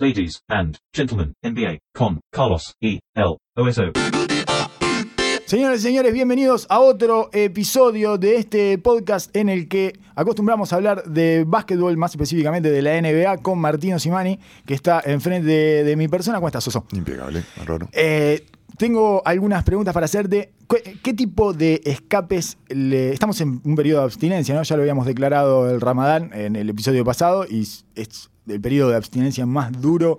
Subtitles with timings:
[0.00, 3.00] ladies and gentlemen, NBA con Carlos E.
[3.14, 3.36] L.
[3.54, 3.92] OSO.
[5.44, 10.76] Señoras y señores, bienvenidos a otro episodio de este podcast en el que acostumbramos a
[10.76, 15.84] hablar de básquetbol, más específicamente de la NBA, con Martino Simani, que está enfrente de,
[15.84, 16.38] de mi persona.
[16.38, 16.86] ¿Cómo estás, Soso?
[16.92, 17.88] Impecable, raro.
[17.92, 18.46] Eh,
[18.78, 20.52] tengo algunas preguntas para hacerte.
[20.68, 23.12] ¿Qué, qué tipo de escapes le...
[23.12, 24.62] Estamos en un periodo de abstinencia, ¿no?
[24.62, 28.96] Ya lo habíamos declarado el Ramadán en el episodio pasado y es el periodo de
[28.96, 30.18] abstinencia más duro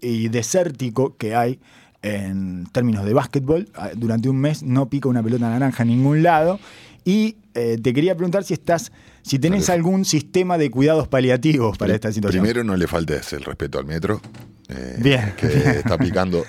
[0.00, 1.58] y desértico que hay
[2.02, 3.68] en términos de básquetbol.
[3.74, 6.58] Ah, Durante un mes no pica una pelota naranja en ningún lado.
[7.04, 8.90] Y eh, te quería preguntar si estás,
[9.22, 9.78] si tenés Vale.
[9.78, 12.42] algún sistema de cuidados paliativos para esta situación.
[12.42, 14.20] Primero, no le faltes el respeto al metro.
[14.68, 16.44] eh, Bien, Que está picando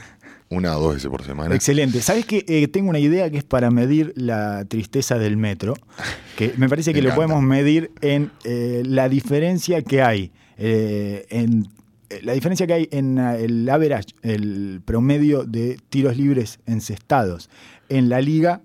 [0.49, 1.53] una o dos veces por semana.
[1.55, 2.01] Excelente.
[2.01, 5.75] ¿Sabes que eh, tengo una idea que es para medir la tristeza del metro?
[6.37, 11.25] Que me parece que Me lo podemos medir en eh, la diferencia que hay eh,
[11.29, 11.67] en
[12.09, 17.49] eh, la diferencia que hay en eh, el average, el promedio de tiros libres encestados
[17.89, 18.61] en la liga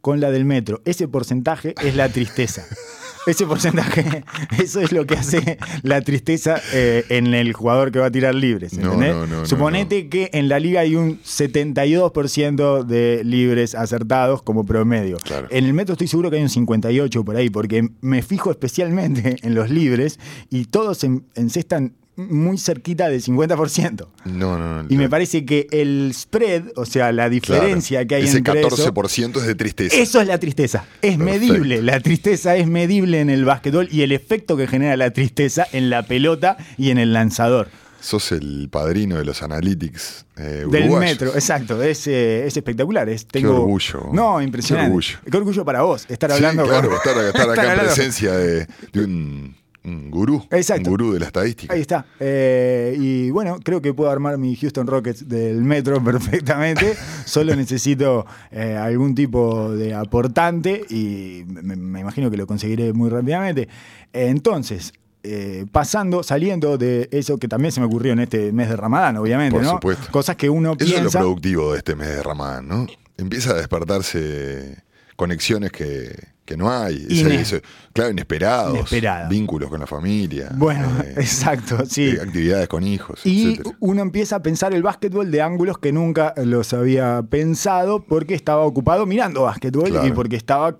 [0.00, 0.82] con la del metro.
[0.84, 2.64] Ese porcentaje es la tristeza.
[3.26, 4.24] Ese porcentaje,
[4.60, 8.34] eso es lo que hace la tristeza eh, en el jugador que va a tirar
[8.34, 8.72] libres.
[8.76, 9.14] No, ¿entendés?
[9.14, 14.64] no, no, no, Suponete que en la liga hay un 72% de libres acertados como
[14.64, 15.16] promedio.
[15.18, 15.46] Claro.
[15.50, 19.36] En el metro estoy seguro que hay un 58 por ahí, porque me fijo especialmente
[19.42, 20.18] en los libres
[20.50, 24.06] y todos en- encestan muy cerquita del 50%.
[24.26, 24.88] No, no, no.
[24.90, 27.30] Y me parece que el spread, o sea, la Claro.
[27.30, 29.96] diferencia que hay Ese entre eso, 14% es de tristeza.
[29.96, 30.84] eso es la tristeza.
[31.00, 31.24] Es Perfecto.
[31.54, 31.82] medible.
[31.82, 35.88] La tristeza es medible en el básquetbol y el efecto que genera la tristeza en
[35.90, 37.68] la pelota y en el lanzador.
[38.00, 43.08] Sos el padrino de los analytics eh, Del metro, exacto, es, eh, es espectacular.
[43.08, 44.08] Es, tengo, orgullo.
[44.12, 44.88] No, impresionante.
[44.88, 45.18] Qué orgullo.
[45.30, 48.66] Qué orgullo para vos estar Sí, hablando claro, con- estar, estar acá en presencia de,
[48.92, 49.54] de un,
[49.84, 50.44] un gurú.
[50.50, 50.84] Exacto.
[50.88, 51.74] Un gurú de la estadística.
[51.74, 52.06] Ahí está.
[52.20, 56.94] Eh, y bueno, creo que puedo armar mi Houston Rockets del metro perfectamente.
[57.24, 63.10] Solo necesito eh, algún tipo de aportante y me, me imagino que lo conseguiré muy
[63.10, 63.68] rápidamente.
[64.12, 64.92] Entonces,
[65.24, 69.16] eh, pasando, saliendo de eso que también se me ocurrió en este mes de Ramadán,
[69.16, 69.70] obviamente, Por ¿no?
[69.72, 70.10] supuesto.
[70.10, 71.18] Cosas que uno Eso es lo piensa.
[71.20, 72.86] productivo de este mes de Ramadán, ¿no?
[73.16, 74.78] Empieza a despertarse
[75.22, 76.96] conexiones que, que no hay.
[77.08, 77.62] Ese- Ine- ese-
[77.92, 78.74] claro, inesperados.
[78.74, 79.28] Inesperado.
[79.30, 80.50] Vínculos con la familia.
[80.56, 82.08] Bueno, eh, exacto, sí.
[82.10, 83.76] eh, actividades con hijos, Y etcétera.
[83.80, 88.64] uno empieza a pensar el básquetbol de ángulos que nunca los había pensado porque estaba
[88.64, 90.06] ocupado mirando básquetbol Claro.
[90.06, 90.76] y porque estaba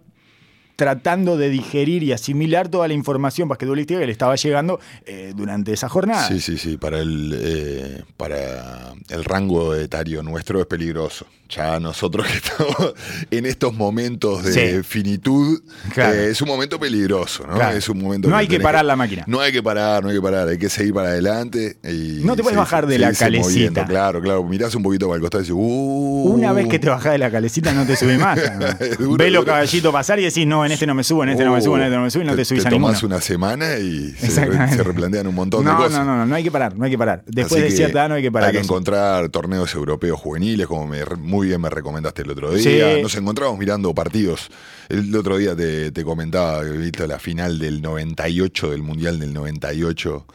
[0.75, 5.73] tratando de digerir y asimilar toda la información basquetbolística que le estaba llegando eh, durante
[5.73, 6.27] esa jornada.
[6.27, 6.77] Sí, sí, sí.
[6.77, 11.27] Para el, eh, para el rango etario nuestro es peligroso.
[11.55, 12.95] Ya nosotros que estamos
[13.31, 14.83] en estos momentos de Sí.
[14.83, 15.61] finitud,
[15.93, 16.15] Claro.
[16.15, 17.55] eh, es un momento peligroso, ¿no?
[17.55, 17.77] Claro.
[17.77, 19.25] Es un momento No hay que parar la máquina.
[19.27, 20.49] No hay que parar, no hay que parar.
[20.49, 21.77] Hay que seguir para adelante.
[21.85, 23.49] Y No te puedes bajar de la calecita.
[23.49, 23.85] moviendo.
[23.87, 24.45] Claro, claro.
[24.45, 27.19] Mirás un poquito para el costado y decís, uh, Una vez que te bajás de
[27.19, 28.39] la calecita no te subís más.
[28.99, 29.17] ¿no?
[29.17, 31.53] Ves los caballitos pasar y decís, no, en este no me subo, en este no
[31.55, 32.87] me subo, en este no me subo y no te, subís a ninguno.
[32.89, 34.45] tomás una semana y se,
[34.83, 35.93] replantean un montón de cosas.
[35.93, 37.23] no, no, no, no hay que parar, no hay que parar.
[37.27, 38.49] Después Así de cierta edad no hay que parar.
[38.51, 42.95] Hay que encontrar torneos europeos juveniles, como me- muy bien me recomendaste el otro día.
[42.95, 43.03] Sí.
[43.03, 44.49] Nos encontramos mirando partidos.
[44.89, 50.27] El otro día te, te comentaba que la final del 98, del Mundial del 98,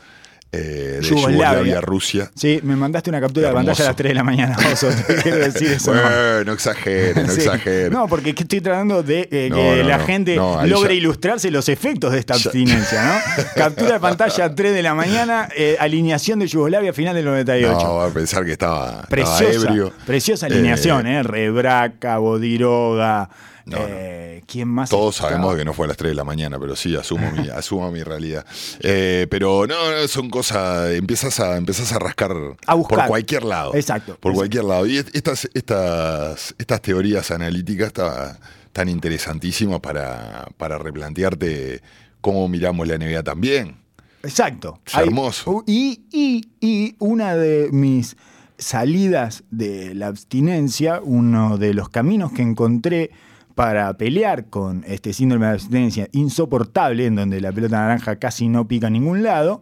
[0.52, 1.38] eh, de Yugoslavia.
[1.38, 2.32] Yugoslavia-Rusia.
[2.36, 5.16] Sí, me mandaste una captura de pantalla a las 3 de la mañana, Oso, te
[5.16, 5.94] quiero decir eso.
[5.94, 6.02] ¿no?
[6.02, 7.42] Bueno, no exagere, no Sí.
[7.42, 7.90] exagere.
[7.90, 10.06] No, porque es que estoy tratando de eh, No, que no, la no.
[10.06, 13.44] gente logre ya- ilustrarse los efectos de esta abstinencia, ¿no?
[13.56, 17.72] Captura de pantalla 3 de la mañana, eh, alineación de Yugoslavia final del 98.
[17.84, 19.92] No, va a pensar que estaba, ebrio.
[20.06, 21.24] preciosa Eh, alineación, ¿eh?
[21.24, 23.30] Rebraca, Bodiroga.
[23.68, 24.90] No, eh, ¿Quién más?
[24.90, 25.32] Todos estaba?
[25.32, 27.92] sabemos que no fue a las 3 de la mañana, pero sí, asumo mi, asumo
[27.92, 28.46] mi realidad.
[28.80, 32.32] Eh, pero no, no, son cosas, empiezas a, empezás a rascar
[32.66, 33.00] A buscar.
[33.00, 33.76] por cualquier lado.
[33.76, 34.18] Exacto.
[34.20, 34.36] Por Exacto.
[34.38, 34.86] cualquier lado.
[34.88, 38.40] Y est- estas, estas, estas teorías analíticas está-
[38.72, 41.82] tan interesantísimas para, para replantearte
[42.22, 43.78] cómo miramos la NBA también.
[44.24, 44.80] Exacto.
[44.86, 45.64] Es Hay- hermoso.
[45.68, 48.16] Y, y, y una de mis
[48.58, 53.12] salidas de la abstinencia, uno de los caminos que encontré
[53.58, 58.68] para pelear con este síndrome de abstinencia insoportable, en donde la pelota naranja casi no
[58.68, 59.60] pica a ningún lado,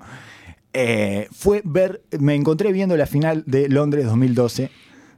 [0.74, 4.69] eh, fue ver, me encontré viendo la final de Londres 2012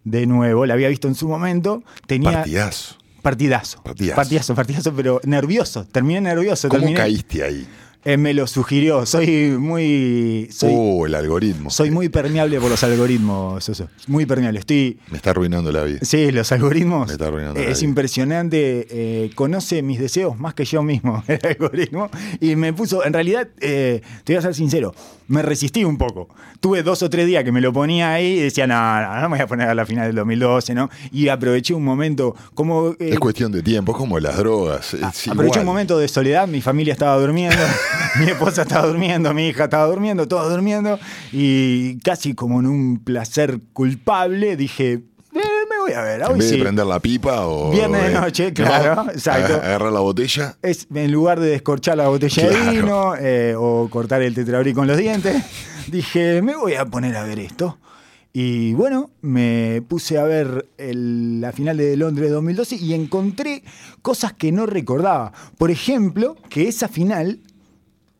[0.04, 2.98] de nuevo, la había visto en su momento, tenía Partidazo.
[3.24, 4.16] partidazo, Partidazo.
[4.16, 7.68] partidazo, partidazo, pero nervioso, terminé nervioso, ¿Cómo terminé, caíste ahí?
[8.06, 9.06] Eh, me lo sugirió.
[9.06, 10.48] Soy muy.
[10.52, 11.70] Soy, Oh, el algoritmo.
[11.70, 13.90] soy muy permeable por los algoritmos, Soso.
[14.08, 14.60] Muy permeable.
[14.60, 15.00] Estoy.
[15.12, 16.00] Me está arruinando la vida.
[16.04, 17.08] Sí, los algoritmos.
[17.08, 17.90] Me está arruinando eh, la es vida.
[17.90, 18.88] impresionante.
[18.90, 22.10] eh, conoce mis deseos más que yo mismo, el algoritmo.
[22.40, 23.04] Y me puso.
[23.04, 24.94] En realidad, eh, te voy a ser sincero.
[25.28, 26.30] Me resistí un poco.
[26.62, 29.22] Tuve dos o tres días que me lo ponía ahí y decía, no, no, no
[29.30, 30.90] me voy a poner a la final del 2012, ¿no?
[31.12, 32.34] Y aproveché un momento.
[32.54, 32.92] Como.
[33.00, 34.94] eh, Es cuestión de tiempo, como las drogas.
[34.94, 35.60] es Aproveché igual.
[35.60, 37.58] un momento de soledad, mi familia estaba durmiendo,
[38.20, 41.00] mi esposa estaba durmiendo, mi hija estaba durmiendo, todos durmiendo,
[41.32, 46.40] y casi como en un placer culpable dije, "Eh, me voy a ver, En hoy
[46.40, 46.58] vez sí.
[46.58, 47.72] de prender la pipa o.
[47.72, 49.56] Viernes de eh, noche, claro, exacto.
[49.56, 50.58] Agarrar la botella.
[50.62, 54.88] Es, en lugar de descorchar la botella de vino eh, o cortar el tetrabric con
[54.88, 55.44] los dientes,
[55.92, 57.78] dije, me voy a poner a ver esto.
[58.34, 63.64] Y bueno, me puse a ver el- la final de Londres 2012 y encontré
[64.04, 65.32] cosas que no recordaba.
[65.58, 67.40] Por ejemplo, que esa final,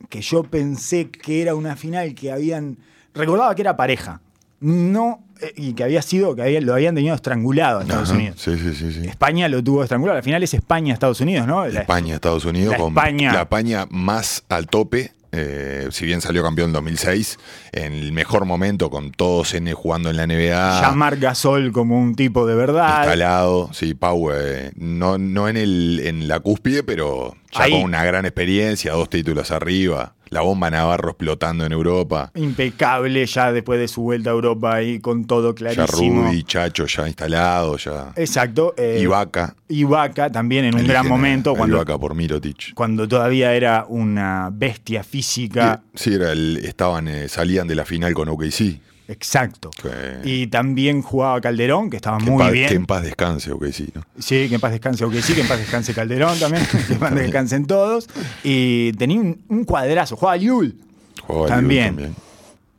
[0.10, 2.78] que yo pensé que era una final que habían...
[3.14, 4.22] Recordaba que era pareja.
[4.60, 8.18] No, eh, y que había sido, que había- lo habían tenido estrangulado en Estados Ajá,
[8.18, 8.42] Unidos.
[8.42, 8.92] Sí, sí, sí.
[8.92, 9.08] sí.
[9.08, 10.18] España lo tuvo estrangulado.
[10.18, 11.66] La final es España-Estados Unidos, ¿no?
[11.68, 15.12] La- España, Estados Unidos, la con España- la España más al tope.
[15.34, 17.38] eh, si bien salió campeón en 2006,
[17.74, 20.82] en el mejor momento, con todos N jugando en la NBA.
[20.82, 23.00] llamar Gasol como un tipo de verdad.
[23.04, 27.72] instalado, sí, Pau, eh, no, no en, el, en la cúspide, pero ya Ahí.
[27.72, 33.52] con una gran experiencia, dos títulos arriba, la bomba Navarro explotando en Europa, Impecable ya
[33.54, 36.24] después de su vuelta a Europa ahí con todo ya clarísimo.
[36.28, 38.74] Rudy, Chacho ya instalado, ya Exacto.
[38.78, 42.74] eh, Ibaka, Ibaka también en un eligen gran momento cuando, Ibaka por Mirotic.
[42.74, 45.82] cuando todavía era una bestia física.
[45.94, 48.80] Sí, era el, estaban, eh, salían de la final con OKC.
[49.08, 49.70] Exacto.
[49.82, 52.68] Que- Y también jugaba Calderón, que estaba que muy paz- bien.
[52.70, 54.02] Que en paz descanse OKC, ¿no?
[54.20, 57.00] Sí, que en paz descanse, ok, sí, que en paz descanse Calderón también, que en
[57.00, 58.10] paz descansen todos.
[58.44, 60.76] Y tenía un, un cuadrazo, jugaba Liul.
[61.24, 61.96] Jugaba También.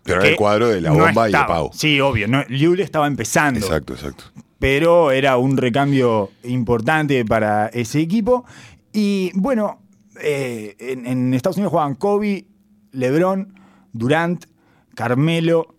[0.05, 1.39] Pero que era el cuadro de la no bomba y de.
[1.39, 1.71] Pau.
[1.75, 3.61] Sí, obvio, no, Liul estaba empezando.
[3.61, 4.25] Exacto, exacto.
[4.59, 8.45] pero era un recambio importante para ese equipo.
[8.93, 9.83] Y bueno,
[10.23, 12.47] eh, en, en Estados Unidos jugaban Kobe,
[12.93, 13.55] LeBron,
[13.93, 14.47] Durant,
[14.95, 15.75] Carmelo.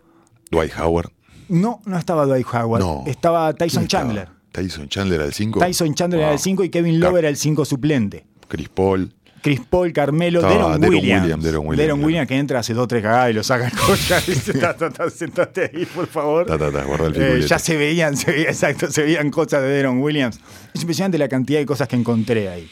[0.51, 1.09] Dwight Howard.
[1.47, 2.81] No, no estaba Dwight Howard.
[2.81, 3.03] No.
[3.07, 4.03] Estaba Tyson ¿Quién estaba?
[4.03, 4.29] Chandler.
[4.51, 5.59] Tyson Chandler al 5.
[5.59, 8.25] Tyson Chandler era el 5 y Kevin Love Car- era el 5 suplente.
[8.47, 9.13] Chris Paul.
[9.41, 11.21] Chris Paul, Carmelo, Deron, Deron Williams.
[11.23, 14.19] Williams, Deron Williams, Williams que entra, hace dos tres cagadas y lo saca cocha.
[14.27, 16.45] Dice, "Ta, ta, ta, sentate ahí, por favor.
[16.45, 19.69] Ta, ta, ta, el Eh, ya se veían, se veía, exacto, se veían cosas de
[19.69, 20.41] Deron Williams.
[20.73, 22.69] Es impresionante la cantidad de cosas que encontré ahí.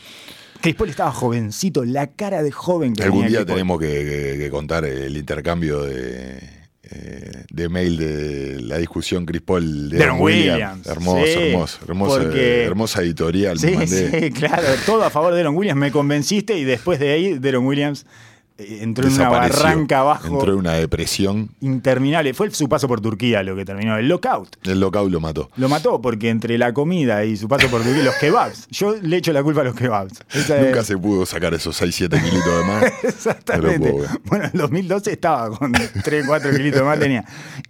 [0.59, 4.35] Chris Paul estaba jovencito, la cara de joven que Algún tenía día tenemos que, que-
[4.37, 6.37] que contar el intercambio de,
[6.91, 12.21] eh, de mail de la discusión Chris Paul de Deron Williams, Hermoso, sí, hermoso, hermoso,
[12.23, 13.59] porque- hermosa editorial.
[13.59, 15.79] Sí, sí, claro, todo a favor de Deron Williams.
[15.79, 18.05] Me convenciste y después de ahí, Deron Williams
[18.57, 21.49] entró en una barranca abajo Entró en una depresión.
[21.61, 22.33] interminable.
[22.33, 23.97] Fue su paso por Turquía lo que terminó.
[23.97, 24.55] El lockout.
[24.65, 25.49] El lockout lo mató.
[25.57, 28.67] Lo mató porque entre la comida y su paso por Turquía, los kebabs.
[28.69, 30.19] Yo le echo la culpa a los kebabs.
[30.33, 32.83] Esa Nunca es- se pudo sacar esos 6-7 kilitos de más.
[33.03, 33.93] Exactamente.
[34.25, 37.23] Bueno, en 2012 estaba con 3, 4 kilitos más tenía.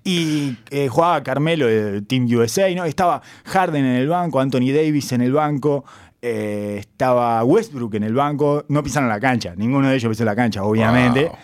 [0.04, 2.86] Y eh, jugaba Carmelo de Team USA, ¿no?
[2.86, 5.84] Estaba Harden en el banco, Anthony Davis en el banco,
[6.30, 8.66] eh, estaba Westbrook en el banco.
[8.68, 11.26] No pisaron la cancha, ninguno de ellos pisó la cancha, obviamente.
[11.26, 11.36] Wow.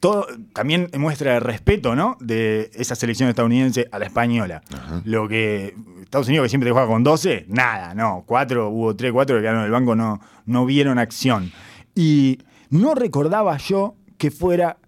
[0.00, 2.16] Todo también muestra de respeto, ¿no?
[2.20, 4.62] De esa selección estadounidense a la española.
[5.04, 8.24] Lo que Estados Unidos, que siempre te juega con 12, nada, no.
[8.26, 11.52] Cuatro, hubo 3, 4 que quedaron en el banco, no, no vieron acción.
[11.94, 14.78] Y no recordaba yo que fuera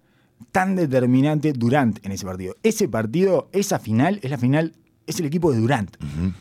[0.51, 2.55] tan determinante Durant en ese partido.
[2.63, 4.73] Ese partido, esa final, es la final,
[5.07, 5.95] es el equipo de Durant.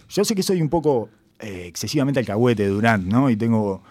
[0.08, 1.10] Yo sé que soy un poco
[1.40, 3.30] eh, excesivamente alcahuete Durant, ¿no?
[3.30, 3.82] Y tengo,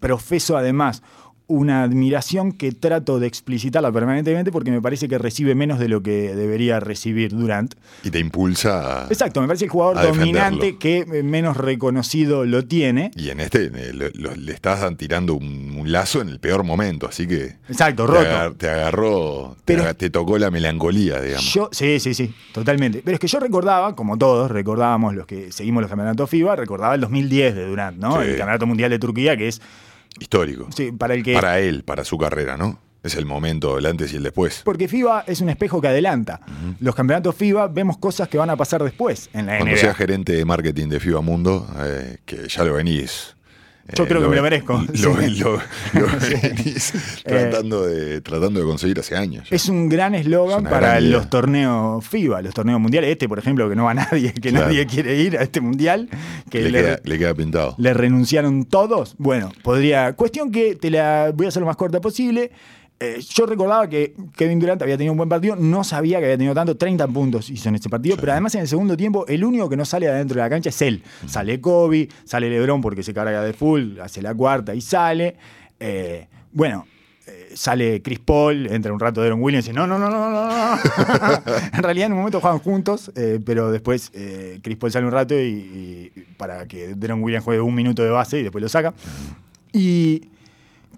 [0.00, 1.02] profeso además
[1.46, 6.02] una admiración que trato de explicitarla permanentemente porque me parece que recibe menos de lo
[6.02, 7.74] que debería recibir Durant.
[8.02, 9.06] Y te impulsa a...
[9.08, 13.10] Exacto, me parece el jugador dominante que eh, menos reconocido lo tiene.
[13.14, 17.06] Y en este lo- lo- le estás tirando un, un lazo en el peor momento,
[17.08, 18.20] así que Exacto, te, roto.
[18.20, 21.52] agar- te agarró, te, tocó la melancolía, digamos.
[21.52, 23.02] Yo, sí, sí, sí, totalmente.
[23.04, 26.94] Pero es que yo recordaba, como todos, recordábamos los que seguimos los campeonatos FIBA, recordaba
[26.94, 28.22] el 2010 de Durant, ¿no?
[28.22, 28.28] Sí.
[28.30, 29.60] El campeonato mundial de Turquía, que es,
[30.18, 30.68] Histórico.
[30.74, 31.34] sí, para el que...
[31.34, 32.78] Para él, para su carrera, ¿no?
[33.02, 34.62] Es el momento, el antes y el después.
[34.64, 36.40] Porque FIBA es un espejo que adelanta.
[36.80, 39.80] Los campeonatos FIBA vemos cosas que van a pasar después en la Cuando NBA.
[39.80, 43.36] seas gerente de marketing de FIBA Mundo, eh, que ya lo venís.
[43.92, 45.30] Yo creo que me lo ven- merezco, Lo, sí.
[45.40, 45.60] lo-
[45.92, 46.06] lo
[46.42, 49.48] venís tratando, de, tratando de conseguir hace años.
[49.50, 49.56] ya.
[49.56, 53.10] Es un gran eslogan Es para gran los torneos FIBA, los torneos mundiales.
[53.10, 54.66] Este, por ejemplo, que no va nadie, que Claro.
[54.66, 56.08] nadie quiere ir a este mundial,
[56.50, 57.74] que le, le, queda, le queda pintado.
[57.78, 59.14] le renunciaron todos.
[59.18, 60.14] Bueno, podría.
[60.14, 62.50] Cuestión que te la voy a hacer lo más corta posible.
[63.04, 66.38] Eh, yo recordaba que Kevin Durant había tenido un buen partido, no sabía que había
[66.38, 69.44] tenido tanto, 30 puntos hizo en ese partido, pero además en el segundo tiempo el
[69.44, 71.02] único que no sale adentro de la cancha es él.
[71.26, 75.36] Sale Kobe, sale LeBron porque se carga de full, hace la cuarta y sale.
[75.78, 76.86] Eh, bueno,
[77.26, 80.30] eh, sale Chris Paul, entra un rato Deron Williams y dice, no, no, no, no,
[80.30, 80.78] no, no.
[81.72, 85.12] en realidad en un momento juegan juntos, eh, pero después eh, Chris Paul sale un
[85.12, 88.68] rato y, y para que Deron Williams juegue un minuto de base y después lo
[88.68, 88.94] saca.
[89.72, 90.28] Y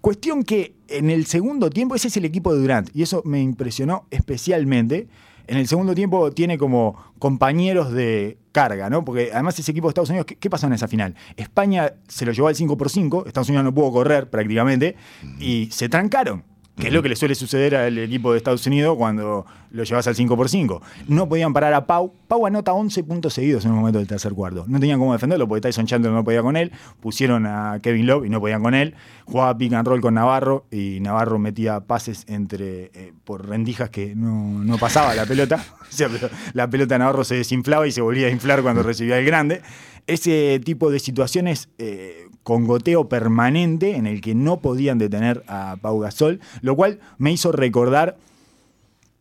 [0.07, 3.43] cuestión que en el segundo tiempo, ese es el equipo de Durant, y eso me
[3.43, 5.09] impresionó especialmente.
[5.49, 9.05] En el segundo tiempo tiene como compañeros de carga, ¿no?
[9.05, 11.17] Porque además ese equipo de Estados Unidos, ¿qué, pasó en esa final?
[11.37, 14.95] España se lo llevó al 5x5, Estados Unidos no pudo correr prácticamente,
[15.41, 16.45] y se trancaron.
[16.77, 20.07] Que es lo que le suele suceder al equipo de Estados Unidos cuando lo llevas
[20.07, 20.81] al 5x5.
[21.09, 22.13] No podían parar a Pau.
[22.29, 24.65] Pau anota 11 puntos seguidos en un momento del tercer cuarto.
[24.69, 26.73] No tenían cómo defenderlo porque Tyson Chandler no podía con él.
[27.01, 28.95] Pusieron a Kevin Love y no podían con él.
[29.25, 34.15] Jugaba pick and roll con Navarro y Navarro metía pases entre eh, por rendijas que
[34.15, 35.65] no, no pasaba la pelota.
[35.87, 36.09] O sea,
[36.53, 39.63] la pelota de Navarro se desinflaba y se volvía a inflar cuando recibía el grande.
[40.07, 45.77] Ese tipo de situaciones eh, con goteo permanente en el que no podían detener a
[45.83, 48.17] Pau Gasol, lo cual me hizo recordar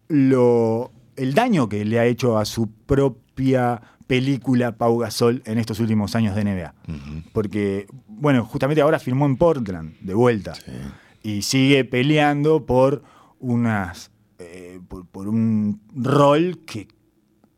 [0.07, 5.79] lo, el daño que le ha hecho a su propia película Pau Gasol en estos
[5.79, 6.73] últimos años de NBA.
[7.33, 10.53] Porque, bueno, justamente ahora firmó en Portland, de vuelta,
[11.23, 13.01] y sigue peleando por
[13.39, 14.11] unas.
[14.37, 16.87] eh, por, por un rol que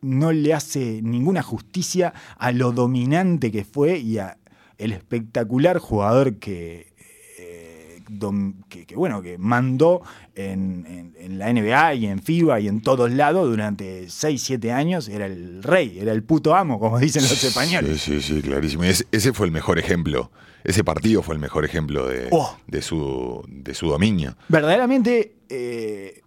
[0.01, 4.37] no le hace ninguna justicia a lo dominante que fue y a
[4.77, 6.93] el espectacular jugador que,
[7.39, 10.01] eh, dom- que, que, bueno, que mandó
[10.35, 14.71] en, en- en la NBA y en FIBA y en todos lados durante 6, 7
[14.71, 15.09] años.
[15.09, 17.99] Era el rey, era el puto amo, como dicen los españoles.
[18.01, 18.83] Sí, sí, sí, clarísimo.
[18.83, 20.31] Ese, ese fue el mejor ejemplo.
[20.63, 22.55] Ese partido fue el mejor ejemplo de, Oh.
[22.67, 24.35] de, su, de su dominio.
[24.49, 26.21] Verdaderamente eh,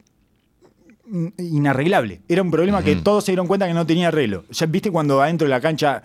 [1.38, 2.21] inarreglable.
[2.29, 4.45] Era un problema que todos se dieron cuenta que no tenía arreglo.
[4.50, 6.02] Ya viste cuando adentro de la cancha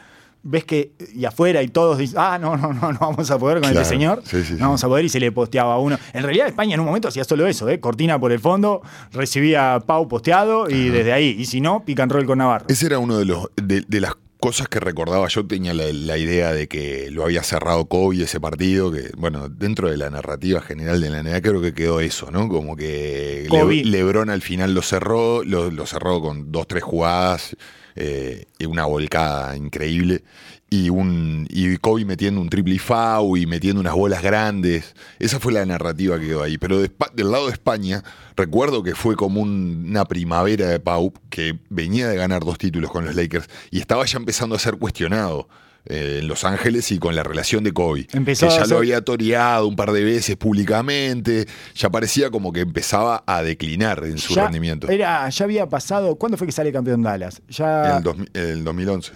[0.48, 3.56] ves que y afuera y todos dicen, ah, no, no, no, no vamos a poder
[3.62, 3.82] con Claro.
[3.82, 4.22] este señor.
[4.26, 4.62] Sí, sí, no sí.
[4.62, 5.98] vamos a poder y se le posteaba a uno.
[6.14, 7.80] En realidad España en un momento hacía solo eso, ¿eh?
[7.80, 8.82] cortina por el fondo,
[9.12, 11.36] recibía Pau posteado y desde ahí.
[11.40, 12.66] Y si no, pick and roll con Navarro.
[12.70, 14.14] Ese era uno de los de, de las
[14.46, 15.28] cosas que recordaba.
[15.28, 19.50] Yo tenía la, la idea de que lo había cerrado Kobe ese partido, que, bueno,
[19.50, 22.48] dentro de la narrativa general de la NBA creo que quedó eso, ¿no?
[22.48, 23.84] Como que Le-.
[23.84, 27.58] Lebron al final lo cerró, lo, lo cerró con dos, tres jugadas,
[27.96, 30.22] eh, y una volcada increíble.
[30.70, 34.96] Y, un, y Kobe metiendo un triple foul y metiendo unas bolas grandes.
[35.20, 36.58] Esa fue la narrativa que quedó ahí.
[36.58, 38.04] Pero de del lado de España,
[38.36, 42.92] recuerdo que fue como un- una primavera de Pau que venía de ganar dos títulos
[42.92, 45.48] con los Lakers y estaba ya empezando a ser cuestionado
[45.88, 48.08] eh, en Los Ángeles y con la relación de Kobe.
[48.12, 51.46] Empezó que ya lo había toreado un par de veces públicamente.
[51.76, 54.90] Ya parecía como que empezaba a declinar en su Ya, rendimiento.
[54.90, 56.16] era, ya había pasado.
[56.16, 57.40] ¿Cuándo fue que sale campeón Dallas?
[57.50, 59.12] Ya En el, dos- el 2011.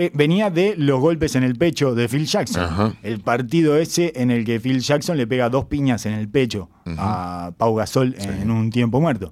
[0.00, 2.62] Eh, venía de los golpes en el pecho de Phil Jackson.
[2.62, 2.94] Ajá.
[3.02, 6.68] El partido ese en el que Phil Jackson le pega dos piñas en el pecho
[6.98, 9.30] a Pau Gasol en un tiempo muerto.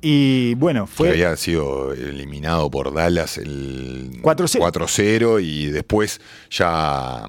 [0.00, 1.08] Y bueno, Que fue.
[1.10, 4.58] había sido eliminado por Dallas el 4-0.
[4.60, 7.24] 4-0 y después ya,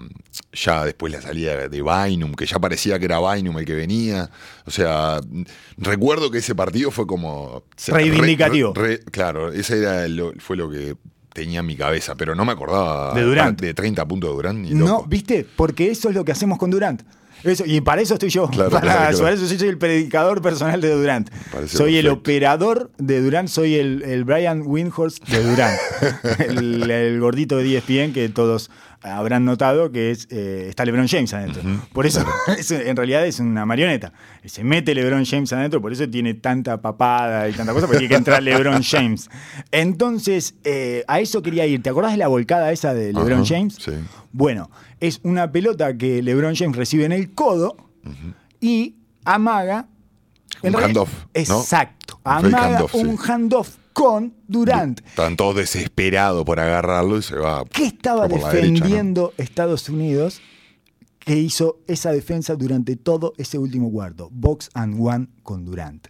[0.54, 4.30] ya después la salida de Bynum, que ya parecía que era Bynum el que venía.
[4.66, 5.20] O sea,
[5.78, 7.64] recuerdo que ese partido fue como...
[7.88, 8.74] Reivindicativo.
[8.74, 10.96] re- re- claro, ese era lo- fue lo que
[11.36, 13.60] tenía en mi cabeza, pero no me acordaba De Durant.
[13.60, 14.58] de 30 puntos de Durant.
[14.60, 15.06] Ni No, loco.
[15.10, 15.46] ¿viste?
[15.58, 17.02] Porque eso es lo que hacemos con Durant.
[17.44, 18.48] Eso, y para eso estoy yo.
[18.48, 19.18] Claro, para, claro, claro.
[19.20, 21.30] para eso soy el predicador personal de Durant.
[21.52, 25.78] Parece soy el operador de Durant, soy el, el Brian Windhorst de Durant.
[26.40, 28.72] el, el gordito de ESPN que todos
[29.06, 31.62] habrán notado que es eh, está LeBron James adentro.
[31.94, 32.26] Por eso,
[32.58, 34.12] es- en realidad es una marioneta.
[34.44, 38.10] Se mete LeBron James adentro, por eso tiene tanta papada y tanta cosa, porque tiene
[38.12, 39.30] que entrar LeBron James.
[39.72, 41.82] Entonces, eh, a eso quería ir.
[41.84, 43.76] ¿Te acordás de la volcada esa de LeBron James?
[43.80, 43.92] sí.
[44.32, 44.70] Bueno,
[45.00, 47.78] es una pelota que LeBron James recibe en el codo
[48.60, 49.88] y amaga.
[50.62, 51.30] Un handoff, ¿no?
[51.34, 52.20] Exacto.
[52.26, 55.00] Un Amaga un handoff con Durant.
[55.08, 57.64] Estaban todos desesperados por agarrarlo y se va.
[57.72, 58.74] ¿Qué estaba por la derecha, ¿no?
[58.74, 60.42] defendiendo Estados Unidos
[61.20, 64.28] que hizo esa defensa durante todo ese último cuarto?
[64.34, 66.08] Box and one con Durant.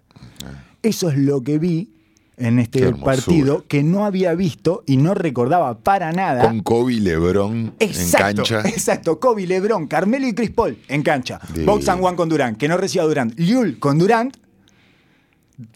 [0.82, 1.94] Eso es lo que vi
[2.38, 6.42] en este partido que no había visto y no recordaba para nada.
[6.42, 8.62] Con Kobe, LeBron Exacto, en cancha.
[8.68, 9.20] exacto.
[9.20, 11.40] Kobe, LeBron, Carmelo y Chris Paul en cancha.
[11.64, 13.38] Box and one con Durant, que no reciba Durant.
[13.40, 14.36] Liul con Durant,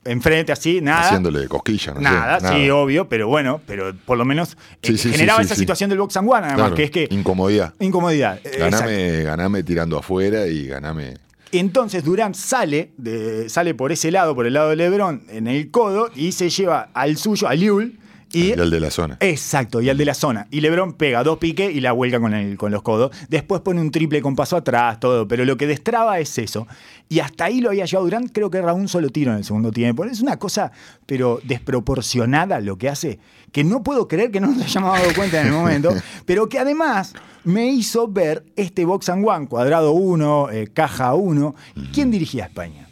[0.06, 1.08] enfrente así, nada.
[1.08, 5.12] Haciéndole cosquilla, no sé, Nada, sí, obvio, pero bueno, pero por lo menos eh, Sí,
[5.12, 7.08] generaba sí, esa situación del box and one, además, Claro, que es que.
[7.12, 7.74] Incomodidad.
[7.80, 8.40] Incomodidad.
[8.44, 8.58] eh.
[8.60, 11.16] Ganame, ganame tirando afuera y ganame.
[11.52, 15.72] Entonces Durant sale, de- sale por ese lado, por el lado de LeBron, en el
[15.72, 17.98] codo, y se lleva al suyo, a Liul,
[18.32, 19.18] y Y el de la zona.
[19.20, 20.48] Exacto, y al de la zona.
[20.52, 23.12] Y Lebron pega dos piques y la vuelca con, el- con los codos.
[23.28, 25.28] Después pone un triple con paso atrás, todo.
[25.28, 26.68] Pero lo que destraba es eso.
[27.10, 29.44] Y hasta ahí lo había llevado Durant, creo que era un solo tiro en el
[29.44, 30.04] segundo tiempo.
[30.06, 30.72] Es una cosa,
[31.06, 33.20] pero desproporcionada lo que hace,
[33.52, 35.90] que no puedo creer que no nos hayamos dado cuenta en el momento,
[36.26, 41.56] pero que además me hizo ver este box and one, cuadrado 1, caja 1.
[41.94, 42.88] ¿Quién dirigía a España?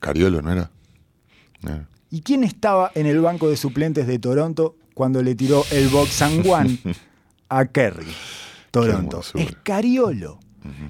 [0.00, 0.70] Cariolo, ¿no era?
[1.62, 1.88] No era.
[2.10, 6.22] ¿Y quién estaba en el banco de suplentes de Toronto cuando le tiró el box
[6.22, 6.78] and one
[7.48, 8.06] a Kerry?
[8.70, 9.20] Toronto.
[9.34, 10.38] Escariolo.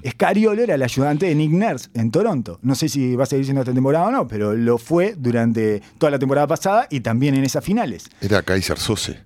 [0.03, 2.59] Escariolo era el ayudante de Nick Nurse en Toronto.
[2.61, 5.81] No sé si va a seguir siendo esta temporada o no, pero lo fue durante
[5.97, 8.05] toda la temporada pasada y también en esas finales.
[8.21, 9.19] Era Kaiser Sose.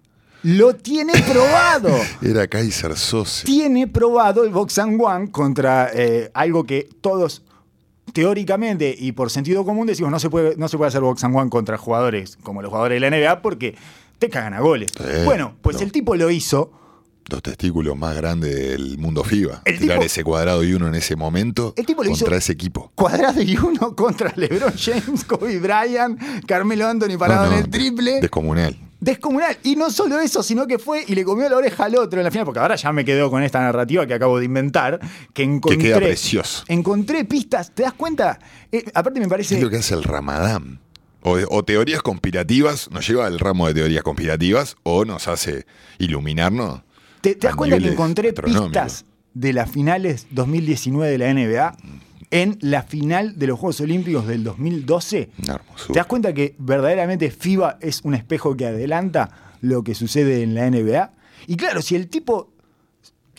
[0.44, 1.90] Lo tiene probado.
[2.22, 3.46] Era Kaiser Sose.
[3.46, 7.42] tiene probado el box and one contra eh, algo que todos
[8.14, 11.36] teóricamente y por sentido común decimos no se puede no se puede hacer box and
[11.36, 13.76] one contra jugadores como los jugadores de la NBA porque
[14.20, 14.92] te cagan a goles.
[14.98, 15.84] Sí, bueno, pues no.
[15.84, 16.72] el tipo lo hizo.
[17.30, 19.62] Los testículos más grandes del mundo FIBA.
[19.66, 22.36] El Tirar tipo- ese cuadrado y uno en ese momento El tipo lo contra hizo-
[22.38, 22.92] ese equipo.
[22.96, 27.70] Cuadrado y uno contra LeBron James, Kobe Bryant, Carmelo Anthony parado No, no, en el
[27.70, 28.22] triple.
[28.22, 28.78] Descomunal.
[29.02, 29.58] Descomunal.
[29.64, 32.24] Y no solo eso, sino que fue y le comió la oreja al otro en
[32.24, 34.98] la final, porque ahora ya me quedo con esta narrativa que acabo de inventar,
[35.34, 35.78] que encontré.
[35.78, 36.64] queda precioso.
[36.70, 38.40] Encontré pistas, ¿te das cuenta?
[38.72, 39.56] Eh, aparte me parece.
[39.58, 40.80] Es lo que hace el Ramadán.
[41.22, 45.66] O, o teorías conspirativas, nos lleva al ramo de teorías conspirativas, o nos hace
[46.00, 46.82] iluminarnos.
[47.22, 51.78] ¿Te, te das cuenta que encontré pistas de las finales 2019 de la NBA
[52.32, 55.30] en la final de los Juegos Olímpicos del 2012?
[55.44, 55.94] Una hermosura.
[55.94, 60.56] ¿Te das cuenta que verdaderamente FIBA es un espejo que adelanta lo que sucede en
[60.56, 61.12] la NBA?
[61.48, 62.52] Y claro, si el tipo.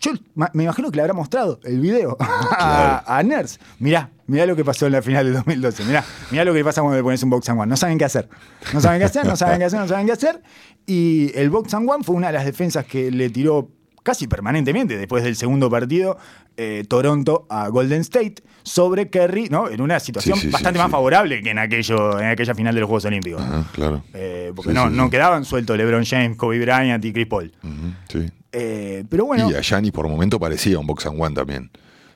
[0.00, 0.12] Yo
[0.52, 3.58] me imagino que le habrá mostrado el video a, a Ners.
[3.78, 5.84] Mirá, mirá lo que pasó en la final del 2012.
[5.84, 7.68] Mirá, mirá lo que pasa cuando le pones un box and one.
[7.68, 8.28] No saben qué hacer.
[8.72, 10.42] No saben qué hacer, no saben qué hacer, no saben qué hacer.
[10.86, 13.70] Y el box and one fue una de las defensas que le tiró
[14.04, 16.16] casi permanentemente después del segundo partido
[16.56, 19.68] eh, Toronto a Golden State sobre Kerry, ¿no?
[19.68, 22.74] En una situación Sí, sí, sí, bastante más favorable que en aquello, en aquella final
[22.74, 23.42] de los Juegos Olímpicos.
[23.42, 24.02] Ajá, claro.
[24.14, 27.52] Eh, porque no, no quedaban sueltos LeBron James, Kobe Bryant y Chris Paul.
[28.08, 28.30] Sí.
[28.52, 31.70] Eh, pero bueno, Y a Gianni por momento parecía un box and one también.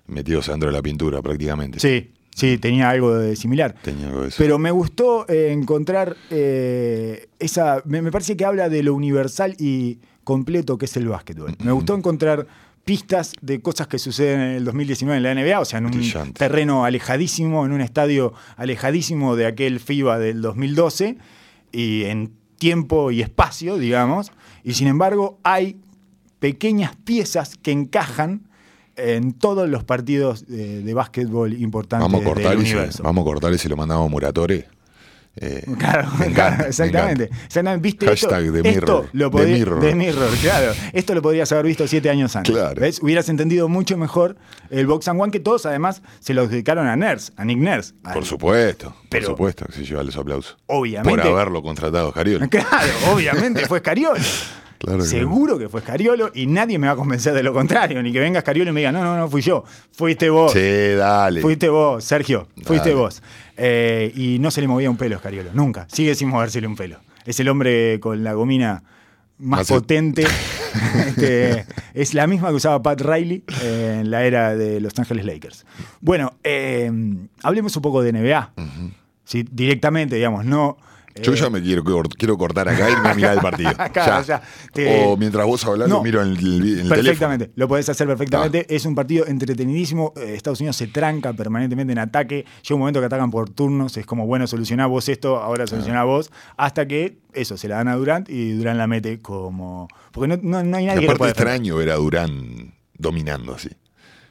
[0.06, 1.78] Metidos dentro de la pintura prácticamente.
[1.78, 3.74] sí, sí, tenía algo de similar.
[3.82, 4.36] Tenía algo de eso.
[4.38, 7.82] Pero me gustó eh, encontrar eh, esa.
[7.84, 11.54] Me, me parece que habla de lo universal y completo que es el básquetbol.
[11.62, 12.46] Me gustó encontrar
[12.84, 15.92] pistas de cosas que suceden en el 2019 en la NBA, o sea, en un
[15.92, 16.32] Brillante.
[16.38, 21.16] terreno alejadísimo, en un estadio alejadísimo de aquel FIBA del 2012
[21.70, 24.32] y en tiempo y espacio, digamos.
[24.64, 25.76] Y sin embargo, hay
[26.42, 28.42] pequeñas piezas que encajan
[28.96, 33.24] en todos los partidos de, de básquetbol importantes vamos a cortar del se, vamos a
[33.24, 34.66] cortar y se lo mandamos a Muratore.
[35.36, 37.30] Eh, Claro, encanta, exactamente.
[37.46, 37.82] Exactamente.
[37.82, 38.56] ¿Viste Hashtag esto?
[38.58, 39.08] Esto Mirror.
[39.12, 39.80] lo The podía- Mirror.
[39.80, 40.72] The Mirror, claro.
[40.92, 42.52] Esto lo podrías haber visto siete años antes.
[42.52, 42.78] Claro.
[42.78, 43.00] ¿Ves?
[43.00, 44.36] Hubieras entendido mucho mejor
[44.68, 47.94] el Box and One que todos además se los dedicaron a Ners, a Nick Ners.
[48.04, 50.58] Al- Por supuesto, Pero- por supuesto que se lleva los aplausos.
[50.66, 51.22] Obviamente.
[51.22, 52.46] Por haberlo contratado, Cariol.
[52.50, 54.20] Claro, obviamente fue Scariolo.
[54.82, 58.02] Claro Seguro que fue Scariolo y nadie me va a convencer de lo contrario.
[58.02, 59.62] Ni que venga Scariolo y me diga, no, no, no, fui yo.
[59.92, 60.52] Fuiste vos.
[60.52, 61.40] Sí, dale.
[61.40, 62.48] Fuiste vos, Sergio.
[62.64, 63.00] Fuiste Dale.
[63.00, 63.22] vos.
[63.56, 65.86] Eh, y no se le movía un pelo a Scariolo, nunca.
[65.88, 66.98] Sigue sin movérsele un pelo.
[67.24, 68.82] Es el hombre con la gomina
[69.38, 70.26] más potente.
[71.06, 75.26] Este, es la misma que usaba Pat Riley eh, en la era de Los Ángeles
[75.26, 75.66] Lakers.
[76.00, 76.90] Bueno, eh,
[77.42, 78.52] hablemos un poco de NBA.
[79.24, 80.78] Sí, directamente, digamos, no.
[81.20, 81.82] Yo eh, ya me quiero,
[82.16, 83.70] quiero cortar acá y irme a mirar el partido.
[83.92, 84.40] Claro, ya.
[84.40, 84.42] ya.
[84.72, 85.96] Te- O mientras vos hablas, No.
[85.96, 86.38] lo miro en el,
[86.78, 86.88] en el.
[86.88, 88.60] Perfectamente, lo podés hacer perfectamente.
[88.68, 88.74] Ah.
[88.74, 90.14] Es un partido entretenidísimo.
[90.16, 92.46] Eh, Estados Unidos se tranca permanentemente en ataque.
[92.62, 93.96] Llega un momento que atacan por turnos.
[93.96, 96.30] Es como, bueno, solucioná vos esto, ahora solucioná vos.
[96.56, 99.88] Hasta que, eso, se la dan a Durant y Durant la mete como.
[100.12, 103.68] Porque no, no- no hay nadie que aparte extraño ver a Durán dominando así.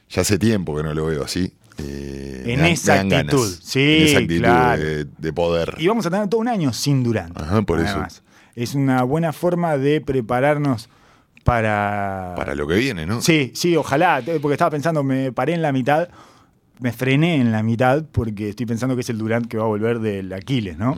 [0.10, 1.54] Ya hace tiempo que no lo veo así.
[1.84, 3.16] Eh, En dan- esa actitud.
[3.16, 3.60] ganas.
[3.64, 4.82] Sí, en esa actitud claro.
[4.84, 5.76] de, de poder.
[5.78, 7.36] Y vamos a tener todo un año sin Durant.
[7.40, 7.90] Ajá, por eso.
[7.92, 8.24] además.
[8.56, 10.90] Es una buena forma de prepararnos
[11.44, 12.34] para.
[12.36, 13.22] Para lo que viene, ¿no?
[13.22, 16.10] Sí, sí, ojalá, porque estaba pensando, me paré en la mitad,
[16.80, 19.68] me frené en la mitad porque estoy pensando que es el Durant que va a
[19.68, 20.96] volver del Aquiles, ¿no?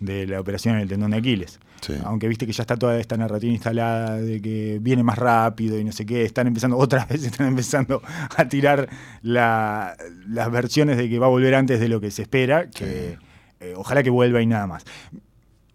[0.00, 1.58] De la operación en el tendón de Aquiles.
[1.80, 1.94] Sí.
[2.04, 5.84] Aunque viste que ya está toda esta narrativa instalada de que viene más rápido y
[5.84, 8.02] no sé qué, están empezando, otra vez están empezando
[8.36, 8.88] a tirar
[9.22, 9.96] la-
[10.28, 13.16] las versiones de que va a volver antes de lo que se espera, que
[13.60, 14.84] eh, ojalá que vuelva y nada más.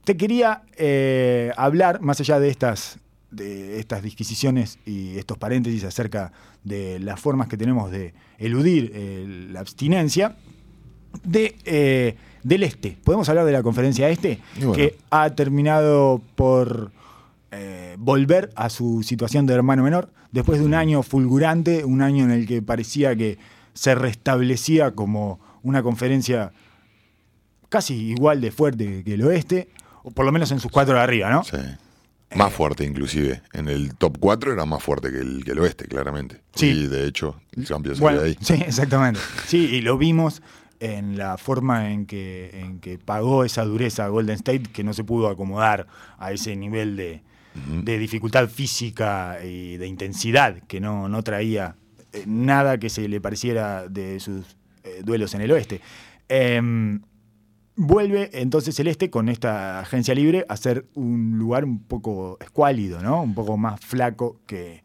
[0.03, 2.99] Te quería eh, hablar, más allá de estas,
[3.31, 6.31] de estas disquisiciones y estos paréntesis acerca
[6.63, 10.35] de las formas que tenemos de eludir eh, la abstinencia,
[11.23, 12.97] de, del Este.
[13.03, 14.39] ¿Podemos hablar de la conferencia Este?
[14.57, 14.73] Bueno.
[14.73, 16.91] Que ha terminado por
[17.51, 22.23] eh, volver a su situación de hermano menor después de un año fulgurante, un año
[22.23, 23.37] en el que parecía que
[23.73, 26.51] se restablecía como una conferencia
[27.69, 29.69] casi igual de fuerte que el Oeste,
[30.03, 31.43] o por lo menos en sus cuatro de arriba, ¿no?
[31.43, 31.57] Sí.
[32.35, 33.41] Más fuerte, inclusive.
[33.53, 36.41] En el top 4 era más fuerte que el, que el oeste, claramente.
[36.55, 36.67] Sí.
[36.67, 38.35] Y de hecho, el campeón Bueno, ahí.
[38.41, 39.19] sí, exactamente.
[39.45, 40.41] Sí, y lo vimos
[40.83, 44.93] en la forma en que, en que pagó esa dureza a Golden State, que no
[44.93, 47.21] se pudo acomodar a ese nivel de,
[47.83, 51.77] de dificultad física y de intensidad, que no, no traía
[52.11, 55.79] eh, nada que se le pareciera de sus eh, duelos en el oeste.
[56.27, 57.01] Em,
[57.77, 63.01] vuelve entonces el este con esta agencia libre a ser un lugar un poco escuálido,
[63.01, 63.21] ¿no?
[63.23, 64.82] Un poco más flaco que,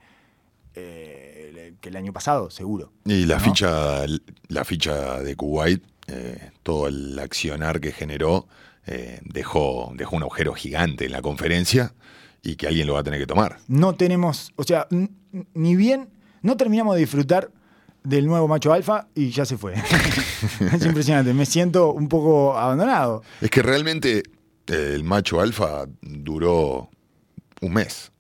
[0.79, 2.93] eh, que el año pasado, seguro.
[3.05, 3.45] Y la ¿no?
[3.45, 4.05] ficha
[4.49, 8.47] la ficha de Kuwait, eh, todo el accionar que generó,
[8.87, 11.95] eh, dejó, dejó un agujero gigante en la conferencia
[12.43, 13.59] y que alguien lo va a tener que tomar.
[13.69, 14.87] No tenemos, o sea,
[15.55, 16.09] ni bien,
[16.43, 17.51] no terminamos de disfrutar
[18.05, 19.75] del nuevo macho alfa y ya se fue.
[20.73, 23.23] es impresionante, me siento un poco abandonado.
[23.41, 24.23] Es que realmente
[24.67, 26.89] el macho alfa duró
[27.61, 28.13] un mes.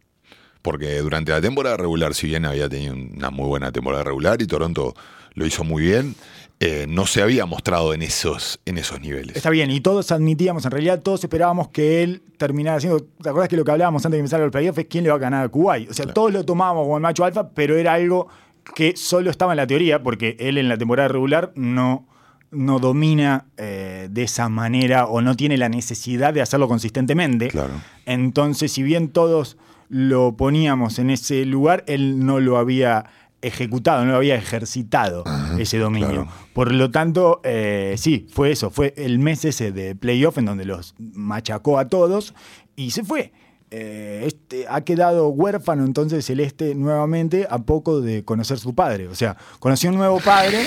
[0.63, 4.47] Porque durante la temporada regular, si bien había tenido una muy buena temporada regular y
[4.47, 4.95] Toronto
[5.35, 6.15] lo hizo muy bien,
[6.61, 9.37] eh, no se había mostrado en esos, en esos niveles.
[9.37, 12.99] Está bien, y todos admitíamos, en realidad todos esperábamos que él terminara haciendo.
[13.23, 15.17] ¿Te acuerdas que lo que hablábamos antes de empezar el playoff es quién le va
[15.17, 15.89] a ganar a Kuwait?
[15.89, 16.15] O sea, Claro.
[16.15, 18.27] todos lo tomábamos como el macho alfa, pero era algo
[18.75, 22.09] que solo estaba en la teoría, porque él en la temporada regular no,
[22.51, 27.49] no domina eh, de esa manera o no tiene la necesidad de hacerlo consistentemente.
[27.49, 27.75] Claro.
[28.05, 29.57] Entonces, si bien todos
[29.89, 33.07] lo poníamos en ese lugar, él no lo había
[33.41, 35.25] ejecutado, no lo había ejercitado
[35.59, 36.09] ese dominio.
[36.09, 36.29] claro.
[36.53, 40.65] Por lo tanto, eh, sí, fue eso, fue el mes ese de playoff en donde
[40.65, 42.35] los machacó a todos
[42.75, 43.33] y se fue.
[43.71, 49.09] Eh, este, ha quedado huérfano entonces Celeste nuevamente a poco de conocer su padre.
[49.09, 50.65] O sea, conoció un nuevo padre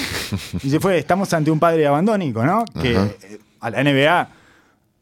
[0.63, 0.97] y se fue.
[0.97, 2.63] Estamos ante un padre abandónico, ¿no?
[2.79, 3.09] Que Ajá.
[3.23, 4.29] eh, a la NBA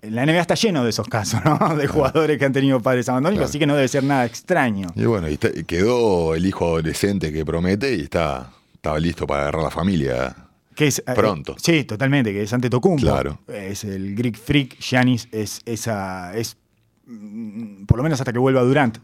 [0.01, 1.75] la NBA está lleno de esos casos, ¿no?
[1.75, 3.49] De jugadores que han tenido padres abandónicos, Claro.
[3.49, 4.87] así que no debe ser nada extraño.
[4.95, 9.41] Y bueno, y está- quedó el hijo adolescente que promete y está, estaba listo para
[9.43, 10.35] agarrar la familia.
[10.75, 11.55] Que es, eh, Pronto.
[11.61, 13.01] sí, totalmente, que es Antetokounmpo.
[13.05, 13.39] Claro.
[13.49, 16.55] Es el Greek Freak, Giannis es esa es
[17.87, 18.97] por lo menos hasta que vuelva Durant,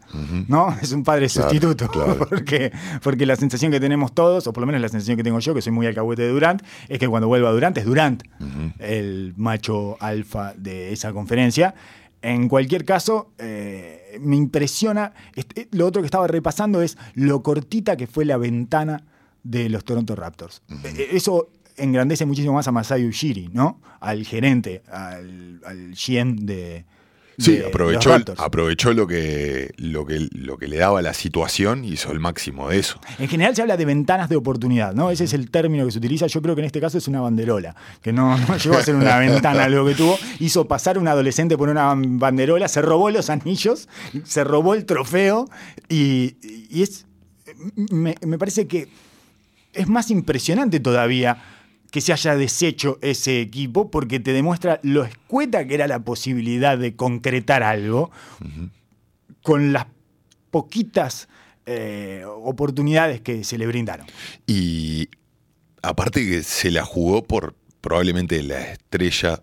[0.48, 0.74] ¿no?
[0.80, 2.18] Es un padre Claro, sustituto, claro.
[2.28, 2.70] porque,
[3.02, 5.54] porque la sensación que tenemos todos, o por lo menos la sensación que tengo yo,
[5.54, 8.22] que soy muy alcahuete de Durant, es que cuando vuelva Durant es Durant,
[8.78, 11.74] el macho alfa de esa conferencia.
[12.22, 17.96] En cualquier caso, eh, me impresiona, este, lo otro que estaba repasando es lo cortita
[17.96, 19.02] que fue la ventana
[19.42, 20.62] de los Toronto Raptors.
[20.84, 23.80] Eh, Eso engrandece muchísimo más a Masai Ujiri, ¿no?
[24.00, 26.84] Al gerente, al, al GM de.
[27.38, 32.10] Sí, aprovechó, aprovechó lo que, lo, que, lo que le daba la situación y hizo
[32.12, 32.98] el máximo de eso.
[33.18, 35.10] En general se habla de ventanas de oportunidad, ¿no?
[35.10, 36.26] Ese es el término que se utiliza.
[36.26, 38.94] Yo creo que en este caso es una banderola, que no, no llegó a ser
[38.94, 40.18] una ventana lo que tuvo.
[40.38, 43.88] Hizo pasar un adolescente por una banderola, se robó los anillos,
[44.24, 45.48] se robó el trofeo
[45.88, 46.36] y,
[46.70, 47.06] y es.
[47.90, 48.88] Me, me parece que
[49.72, 51.38] es más impresionante todavía
[51.96, 56.76] que se haya deshecho ese equipo porque te demuestra lo escueta que era la posibilidad
[56.76, 58.10] de concretar algo
[59.40, 59.86] con las
[60.50, 61.26] poquitas
[61.64, 64.06] eh, oportunidades que se le brindaron.
[64.46, 65.08] Y
[65.80, 69.40] aparte que se la jugó por probablemente la estrella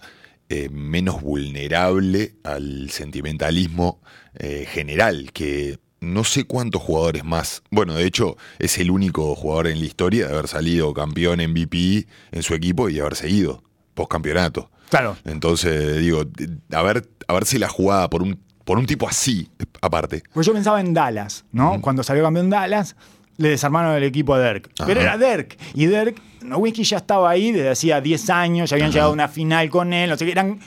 [0.48, 4.00] eh, menos vulnerable al sentimentalismo
[4.36, 9.68] eh, general, que no sé cuántos jugadores más, bueno, de hecho es el único jugador
[9.68, 13.64] en la historia de haber salido campeón MVP en su equipo y haber seguido
[13.94, 14.70] postcampeonato.
[14.90, 15.18] Claro.
[15.26, 16.24] Entonces, digo,
[16.72, 19.50] haber, haberse la jugada por un, por un tipo así,
[19.82, 20.24] aparte.
[20.34, 21.82] Pues yo pensaba en Dallas, ¿no?
[21.82, 22.96] Cuando salió campeón Dallas,
[23.38, 24.70] le desarmaron el equipo a Dirk.
[24.86, 25.58] Pero era Dirk.
[25.74, 29.28] Y Dirk, Nowitzki ya estaba ahí desde hacía 10 años, ya habían llegado a una
[29.28, 30.12] final con él.
[30.12, 30.60] O sea, que eran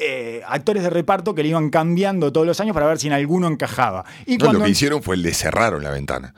[0.00, 3.12] eh, actores de reparto que le iban cambiando todos los años para ver si en
[3.12, 4.04] alguno encajaba.
[4.26, 6.34] Y No, cuando lo que hicieron fue le cerraron la ventana.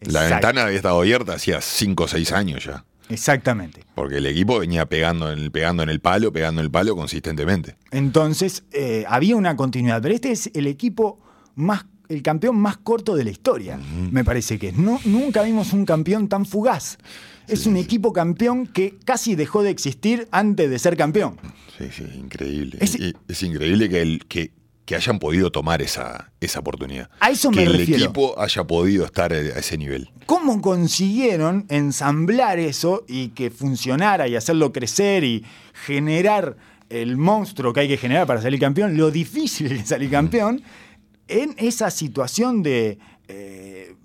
[0.00, 2.84] La ventana había estado abierta hacía 5 o 6 años ya.
[3.08, 3.84] Exactamente.
[3.94, 6.96] Porque el equipo venía pegando en el, pegando en el palo, pegando en el palo
[6.96, 7.76] consistentemente.
[7.90, 10.02] Entonces, eh, había una continuidad.
[10.02, 11.20] Pero este es el equipo
[11.54, 13.78] más, el campeón más corto de la historia,
[14.10, 14.76] me parece que es.
[14.76, 16.98] No, nunca vimos un campeón tan fugaz.
[17.48, 21.36] Es un equipo campeón que casi dejó de existir antes de ser campeón.
[21.78, 22.78] Sí, sí, increíble.
[22.80, 24.52] Es- increíble que, el, que
[24.84, 27.10] que hayan podido tomar esa, esa oportunidad.
[27.18, 28.04] A eso que me el refiero.
[28.04, 30.08] equipo haya podido estar a ese nivel.
[30.26, 35.44] ¿Cómo consiguieron ensamblar eso y que funcionara y hacerlo crecer y
[35.86, 36.56] generar
[36.88, 38.96] el monstruo que hay que generar para salir campeón?
[38.96, 40.62] Lo difícil de salir campeón
[41.26, 43.95] en esa situación de eh,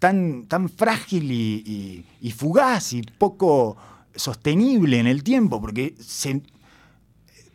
[0.00, 3.76] tan, tan frágil y, fugaz y poco
[4.16, 6.42] sostenible en el tiempo, porque se-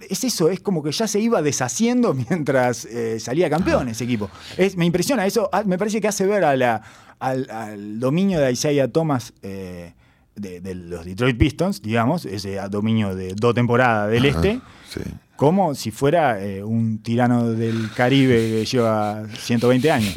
[0.09, 4.29] es eso, es como que ya se iba deshaciendo mientras eh, salía campeón ese equipo.
[4.77, 9.93] Me impresiona eso, ah, me parece que hace ver al dominio de Isaiah Thomas eh,
[10.35, 14.61] de, de los Detroit Pistons, digamos, ese dominio de dos temporadas del Ajá, este,
[14.93, 14.99] sí.
[15.35, 20.15] como si fuera eh, un tirano del Caribe que lleva 120 años,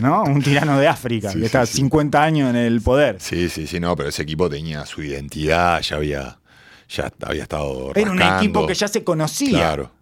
[0.00, 0.22] ¿no?
[0.24, 1.78] Un tirano de África, Sí, que está sí, sí.
[1.82, 3.16] 50 años en el poder.
[3.20, 6.38] Sí, sí, sí, no, pero ese equipo tenía su identidad, ya había,
[6.88, 7.92] ya había estado.
[7.94, 9.50] Era un equipo que ya se conocía.
[9.58, 9.92] Claro.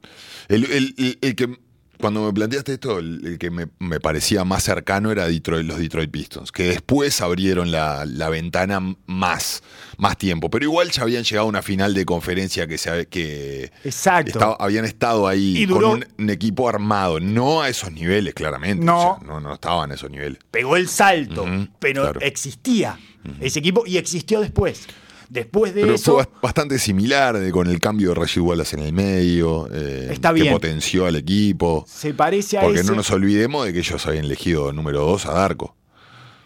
[0.49, 1.59] El, el- el- el que,
[1.99, 6.11] cuando me planteaste esto, el, que me, me parecía más cercano era Detroit, los Detroit
[6.11, 9.63] Pistons, que después abrieron la, la ventana más,
[9.99, 10.51] más tiempo.
[10.51, 14.31] Pero igual ya habían llegado a una final de conferencia que, se, que Exacto.
[14.33, 17.21] estaba- habían estado ahí Y duró- con un, un equipo armado.
[17.21, 18.85] No a esos niveles, claramente.
[18.85, 19.13] No.
[19.13, 20.39] O sea, no, no estaban a esos niveles.
[20.51, 21.45] pegó el salto,
[21.79, 22.21] pero claro.
[22.21, 22.99] existía
[23.41, 24.87] ese equipo y existió después.
[25.29, 28.77] Después de Pero eso, fue bast- bastante similar de- con el cambio de Reggie Wallace
[28.77, 31.85] en el medio, eh, Está que potenció al equipo.
[31.89, 32.89] se parece a Porque ese.
[32.91, 35.75] no nos olvidemos de que ellos habían elegido número 2 a Darko.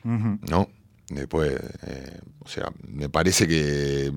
[0.03, 0.69] ¿no?
[1.11, 1.53] Después,
[1.87, 4.11] eh, o sea, me parece que.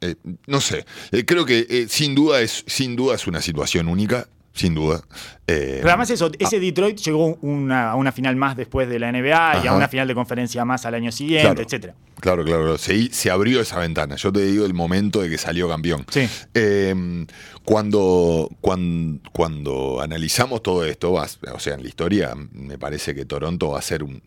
[0.00, 0.14] eh,
[0.46, 4.28] no sé, eh, creo que eh, sin duda es sin duda es una situación única,
[4.56, 5.02] sin duda.
[5.46, 9.10] Eh, Pero además eso, ese Detroit llegó una- a una final más después de la
[9.12, 11.62] NBA y a una final de conferencia más al año siguiente, Claro.
[11.62, 11.94] etcétera.
[12.18, 14.16] Claro, claro, se, se abrió esa ventana.
[14.16, 16.04] Yo te digo el momento de que salió campeón.
[16.10, 16.26] Sí.
[16.54, 17.26] Eh,
[17.64, 23.70] cuando, cuando, cuando analizamos todo esto, o sea, en la historia, me parece que Toronto
[23.70, 24.22] va a ser un.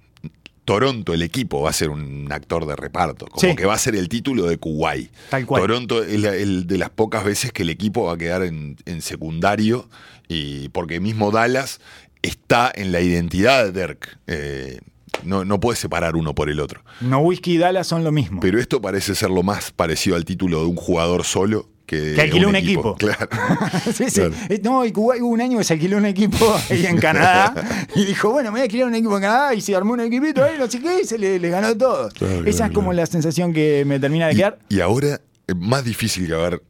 [0.66, 3.26] Toronto, el equipo, va a ser un actor de reparto.
[3.26, 3.56] Como Sí.
[3.56, 5.10] que va a ser el título de Kuwait.
[5.32, 5.64] Tal cual.
[5.64, 8.76] Toronto es la- el de las pocas veces que el equipo va a quedar en,
[8.86, 9.90] en secundario.
[10.30, 11.82] Y porque mismo Dallas
[12.22, 14.20] está en la identidad de Dirk.
[14.28, 14.80] Eh,
[15.24, 16.82] no, no puede separar uno por el otro.
[17.02, 18.40] No Whisky y Dallas son lo mismo.
[18.40, 22.22] Pero esto parece ser lo más parecido al título de un jugador solo que, Que
[22.22, 22.96] alquiló un equipo.
[22.96, 23.28] Claro.
[23.94, 24.22] Sí, sí.
[24.22, 24.36] Claro.
[24.50, 28.06] Eh, No, y hubo un año que se alquiló un equipo ahí en Canadá y
[28.06, 30.44] dijo, bueno, me voy a alquilar un equipo en Canadá y se armó un equipito
[30.44, 32.10] ahí, no sé qué, y se le, le ganó todo.
[32.10, 34.60] Claro, Esa es como la sensación que me termina de quedar.
[34.70, 36.62] Y, y ahora, es más difícil que haber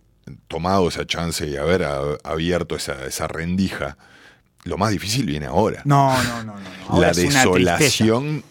[0.47, 1.83] tomado esa chance y haber
[2.23, 3.97] abierto esa, esa rendija,
[4.63, 5.81] lo más difícil viene ahora.
[5.85, 6.59] No, no, no, no.
[6.59, 6.59] no.
[6.89, 7.77] Ahora la es una tristeza.
[7.77, 8.43] desolación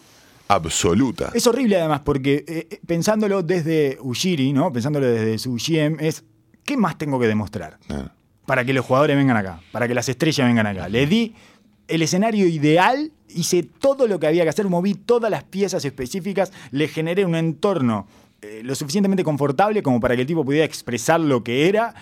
[0.47, 1.31] absoluta.
[1.33, 4.71] Es horrible además, porque eh, eh, pensándolo desde Ujiri, ¿no?
[4.73, 6.23] Pensándolo desde su GM, es
[6.65, 7.77] ¿qué más tengo que demostrar?
[7.89, 8.11] Ah,
[8.45, 10.89] Para que los jugadores vengan acá, para que las estrellas vengan acá.
[10.89, 11.35] Le di
[11.87, 16.51] el escenario ideal, hice todo lo que había que hacer, moví todas las piezas específicas,
[16.71, 18.07] le generé un entorno
[18.41, 21.93] eh, lo suficientemente confortable como para que el tipo pudiera expresar lo que era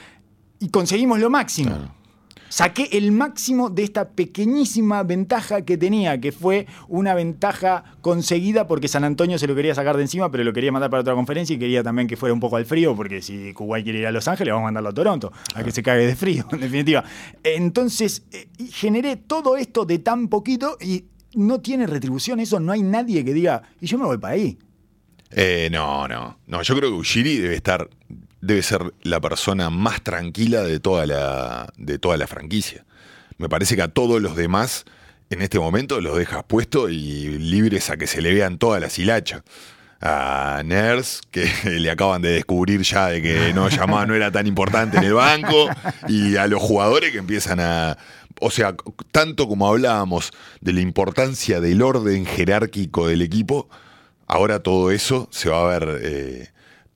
[0.59, 1.69] y conseguimos lo máximo.
[1.69, 1.97] Claro.
[2.49, 8.87] Saqué el máximo de esta pequeñísima ventaja que tenía, que fue una ventaja conseguida porque
[8.87, 11.55] San Antonio se lo quería sacar de encima, pero lo quería mandar para otra conferencia
[11.55, 14.11] y quería también que fuera un poco al frío, porque si Kuwait quiere ir a
[14.11, 17.03] Los Ángeles, vamos a mandarlo a Toronto, a que se cague de frío, en definitiva.
[17.43, 21.03] Entonces, eh, generé todo esto de tan poquito y
[21.35, 24.57] no tiene retribución eso, no hay nadie que diga, y yo me voy para ahí.
[25.31, 26.39] Eh, no, no.
[26.47, 27.89] No, yo creo que Ujiri debe estar.
[28.39, 31.71] Debe ser la persona más tranquila de toda la.
[31.77, 32.85] de toda la franquicia.
[33.37, 34.85] Me parece que a todos los demás,
[35.29, 38.97] en este momento, los dejas puestos y libres a que se le vean todas las
[38.97, 39.43] hilachas.
[39.99, 44.45] A Ners, que le acaban de descubrir ya de que no llamaba, no era tan
[44.45, 45.67] importante en el banco.
[46.07, 47.97] Y a los jugadores que empiezan a.
[48.39, 48.75] O sea,
[49.11, 53.67] tanto como hablábamos de la importancia del orden jerárquico del equipo,
[54.27, 56.49] ahora todo eso se va a ver eh,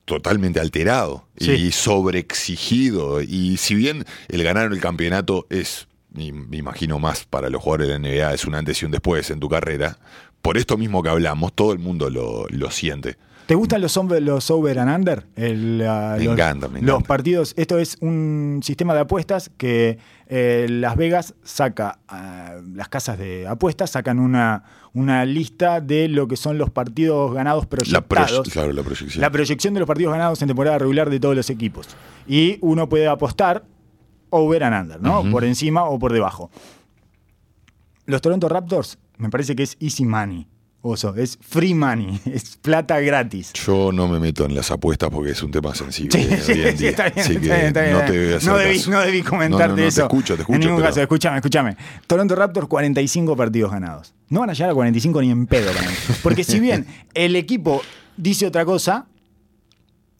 [0.04, 1.50] totalmente alterado Sí.
[1.52, 3.20] y sobreexigido.
[3.22, 7.88] Y si bien el ganar el campeonato es, y me imagino más para los jugadores
[7.88, 9.98] de la NBA, es un antes y un después en tu carrera,
[10.40, 13.16] por esto mismo que hablamos, todo el mundo lo, lo siente.
[13.46, 15.26] ¿Te gustan los, over- los over and under?
[15.36, 15.84] El, Me
[16.24, 17.08] los, encanta, me Los encanta.
[17.08, 23.18] partidos, esto es un sistema de apuestas que eh, Las Vegas saca, ah, las casas
[23.18, 24.62] de apuestas sacan una,
[24.94, 28.48] una lista de lo que son los partidos ganados La pro- proyectados.
[28.48, 29.20] claro, la proyección.
[29.20, 31.88] La proyección de los partidos ganados en temporada regular de todos los equipos.
[32.26, 33.64] Y uno puede apostar
[34.30, 35.28] over and under, ¿no?
[35.30, 36.50] Por encima o por debajo.
[38.06, 40.46] Los Toronto Raptors, me parece que es easy money.
[40.84, 41.14] Oso.
[41.14, 42.20] Es free money.
[42.26, 43.52] Es plata gratis.
[43.52, 46.18] Yo no me meto en las apuestas porque es un tema sensible.
[48.44, 50.00] No debí, no debí comentarte No, no, no, eso.
[50.00, 50.54] Te escucho, te escucho.
[50.56, 51.76] En ningún pero- caso, escúchame, escúchame.
[52.06, 54.12] Toronto Raptors, 45 partidos ganados.
[54.28, 55.94] No van a llegar a 45 ni en pedo para mí.
[56.22, 57.82] Porque si bien el equipo
[58.16, 59.06] dice otra cosa,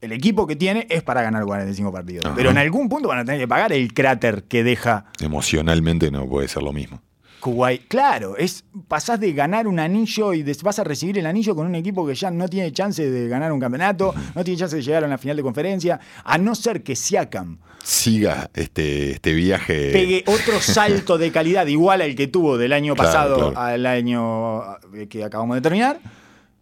[0.01, 2.27] el equipo que tiene es para ganar 45 partidos.
[2.27, 2.35] Ajá.
[2.37, 6.27] Pero en algún punto van a tener que pagar el cráter que deja Emocionalmente no
[6.29, 7.01] puede ser lo mismo.
[7.43, 7.89] Kuwait.
[7.89, 11.75] Claro, es pasás de ganar un anillo y vas a recibir el anillo con un
[11.75, 15.03] equipo que ya no tiene chance de ganar un campeonato, no tiene chance de llegar
[15.03, 19.91] a una final de conferencia, a no ser que Siakam Siga este, este viaje.
[19.91, 23.59] pegue otro salto de calidad igual al que tuvo del año Claro, pasado claro.
[23.59, 24.63] al año
[24.95, 25.99] eh, que acabamos de terminar,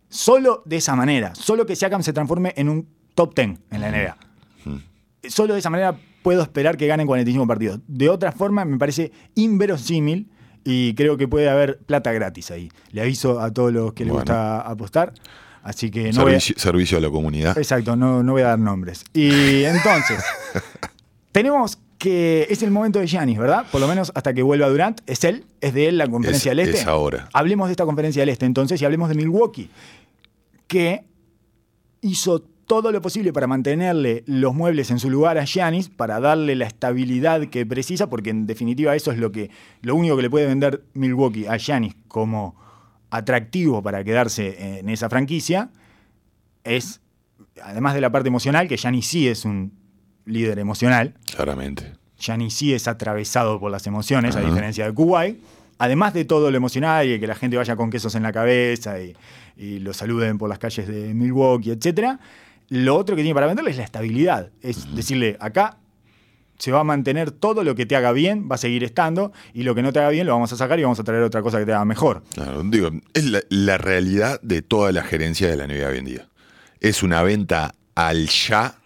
[0.09, 3.91] solo de esa manera, solo que Siakam se transforme en un top 10 en la
[3.91, 4.17] NBA.
[5.29, 7.81] Solo de esa manera puedo esperar que ganen 45 partidos.
[7.87, 10.31] De otra forma, me parece inverosímil
[10.65, 12.71] y creo que puede haber plata gratis ahí.
[12.93, 14.23] Le aviso a todos los que les Bueno.
[14.25, 15.13] gusta apostar.
[15.63, 17.59] Así que no voy a- servicio, servicio a la comunidad.
[17.59, 19.05] Exacto, no, no voy a dar nombres.
[19.13, 20.23] Y entonces,
[21.33, 23.67] tenemos que es el momento de Giannis, ¿verdad?
[23.71, 25.01] Por lo menos hasta que vuelva Durant.
[25.07, 26.81] Es él, es de él la conferencia Es- del Este.
[26.81, 27.29] es ahora.
[27.35, 29.69] Hablemos de esta conferencia del Este entonces y hablemos de Milwaukee,
[30.67, 31.05] que
[32.01, 36.55] hizo todo lo posible para mantenerle los muebles en su lugar a Giannis, para darle
[36.55, 39.51] la estabilidad que precisa, porque en definitiva eso es lo que
[39.83, 42.55] lo único que le puede vender Milwaukee a Giannis como
[43.11, 45.71] atractivo para quedarse en esa franquicia
[46.63, 47.01] es
[47.61, 49.73] además de la parte emocional, que Giannis sí es un
[50.25, 51.95] líder emocional, Claramente.
[52.21, 55.41] Giannis sí es atravesado por las emociones, a diferencia de Kuwait.
[55.79, 58.33] Además de todo lo emocional y de que la gente vaya con quesos en la
[58.33, 59.17] cabeza y,
[59.57, 62.21] y lo saluden por las calles de Milwaukee, etc.
[62.71, 64.51] Lo otro que tiene para venderle es la estabilidad.
[64.63, 65.77] Es decirle, acá
[66.59, 69.63] se va a mantener todo lo que te haga bien, va a seguir estando, y
[69.63, 71.43] lo que no te haga bien lo vamos a sacar y vamos a traer otra
[71.43, 72.23] cosa que te haga mejor.
[72.35, 76.05] Claro, digo, es la, la realidad de toda la gerencia de la NBA hoy en
[76.05, 76.29] día.
[76.81, 78.77] Es una venta al ya,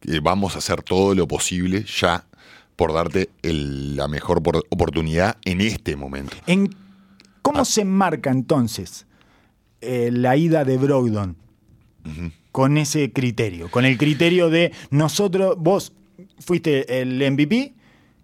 [0.00, 2.24] que vamos a hacer todo lo posible ya
[2.76, 6.36] por darte el- la mejor por- oportunidad en este momento.
[6.46, 6.74] En,
[7.42, 7.64] ¿Cómo Ah.
[7.64, 9.06] se marca entonces
[9.80, 11.36] eh, la ida de Brogdon
[12.52, 13.70] con ese criterio?
[13.70, 15.92] Con el criterio de nosotros, vos
[16.38, 17.74] fuiste el MVP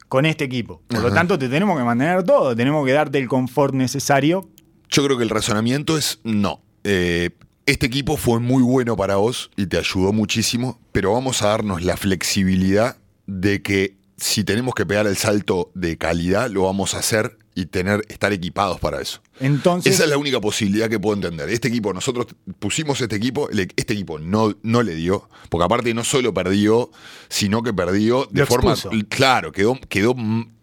[0.08, 0.82] con este equipo.
[0.86, 4.48] Por lo tanto, te tenemos que mantener todo, tenemos que darte el confort necesario.
[4.88, 6.62] Yo creo que el razonamiento es no.
[6.84, 7.30] Eh,
[7.66, 11.82] este equipo fue muy bueno para vos y te ayudó muchísimo, pero vamos a darnos
[11.82, 16.98] la flexibilidad de que si tenemos que pegar el salto de calidad, lo vamos a
[16.98, 19.20] hacer y tener, estar equipados para eso.
[19.40, 21.48] Entonces, Esa es la única posibilidad que puedo entender.
[21.48, 22.26] Este equipo, nosotros
[22.60, 26.90] pusimos este equipo, este equipo no, no le dio, porque aparte no solo perdió,
[27.28, 28.72] sino que perdió de forma.
[28.74, 28.90] expuso.
[29.08, 30.14] Claro, quedó, quedó,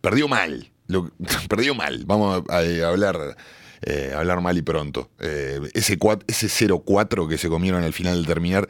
[0.01, 0.71] perdió mal.
[0.87, 1.11] Lo-
[1.49, 2.03] perdió mal.
[2.05, 3.35] Vamos a, a hablar.
[3.81, 5.09] eh, hablar mal y pronto.
[5.19, 8.67] Eh, ese, ese 0-4 que se comieron al final del terminar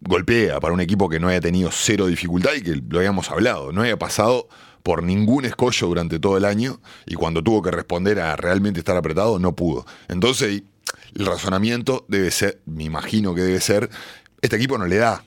[0.00, 3.72] golpea para un equipo que no haya tenido cero dificultad y que lo habíamos hablado,
[3.72, 4.48] no había pasado
[4.82, 8.96] por ningún escollo durante todo el año y cuando tuvo que responder a realmente estar
[8.96, 9.86] apretado no pudo.
[10.08, 10.62] Entonces
[11.14, 13.88] el razonamiento debe ser, me imagino que debe ser,
[14.42, 15.24] este equipo no le da.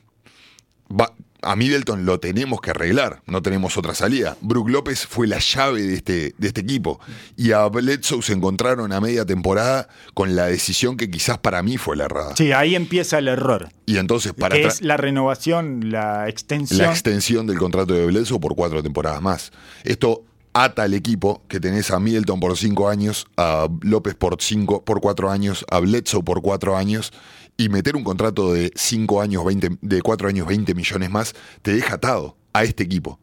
[0.92, 1.14] Va-
[1.48, 4.36] a Middleton lo tenemos que arreglar, no tenemos otra salida.
[4.42, 7.00] Brook López fue la llave de este, de este equipo.
[7.38, 11.78] Y a Bledsoe se encontraron a media temporada con la decisión que quizás para mí
[11.78, 12.36] fue la errada.
[12.36, 13.70] sí, ahí empieza el error.
[13.86, 16.80] Y entonces para que es la renovación, la extensión.
[16.80, 19.54] la extensión del contrato de Bledsoe por cuatro temporadas más.
[19.86, 24.84] Esto ata al equipo que tenés a Middleton por cinco años, a López por cinco,
[24.84, 27.14] por cuatro años, a Bledsoe por cuatro años,
[27.58, 31.74] y meter un contrato de cinco años, 20, de cuatro años, 20 millones más, te
[31.74, 33.20] deja atado a este equipo.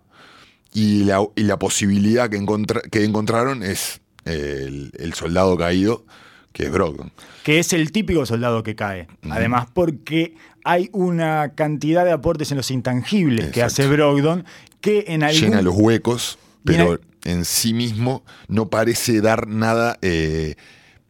[0.73, 6.05] Y la, y la posibilidad que, encontra- que encontraron es eh, el, el soldado caído,
[6.53, 7.13] que es Brogdon.
[7.45, 9.07] que es el típico soldado que cae.
[9.31, 14.45] Además, porque hay una cantidad de aportes en los intangibles que hace Brogdon
[14.81, 15.41] que en algún...
[15.41, 20.55] llena los huecos, pero en sí mismo no parece dar nada eh,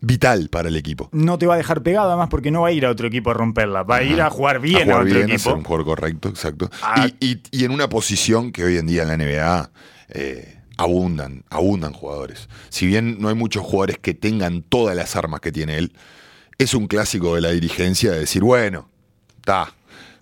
[0.05, 1.09] vital para el equipo.
[1.13, 3.31] no te va a dejar pegado, además, porque no va a ir a otro equipo
[3.31, 5.39] a romperla, va a ir a jugar bien a, jugar otro bien, a equipo.
[5.51, 6.71] ser un jugador correcto, exacto.
[6.83, 7.07] Ah.
[7.21, 9.71] Y, y- y en una posición que hoy en día en la NBA
[10.11, 12.49] eh, abundan, abundan jugadores.
[12.69, 15.93] Si bien no hay muchos jugadores que tengan todas las armas que tiene él,
[16.59, 18.89] es un clásico de la dirigencia de decir, bueno,
[19.37, 19.73] está.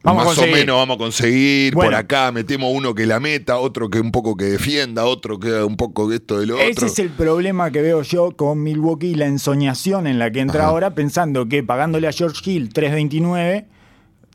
[0.05, 1.97] Vamos Más o menos vamos a conseguir, por Bueno.
[1.97, 5.77] acá metemos uno que la meta, otro que un poco que defienda, otro que un
[5.77, 6.87] poco esto de lo Ese otro.
[6.89, 10.63] es el problema que veo yo con Milwaukee y la ensoñación en la que entra
[10.63, 10.71] Ajá.
[10.71, 13.67] ahora, pensando que pagándole a George Hill 3.29,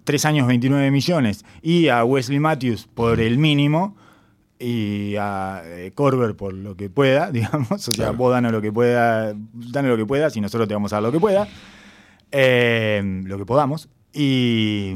[0.06, 3.98] 3 años 29 millones, y a Wesley Matthews por el mínimo,
[4.60, 8.14] y a eh, Corber por lo que pueda, digamos, o sea, Claro.
[8.14, 11.04] vos danos lo que pueda, danos lo que puedas y nosotros te vamos a dar
[11.04, 11.46] lo que pueda.
[12.32, 13.90] eh, lo que podamos.
[14.14, 14.94] Y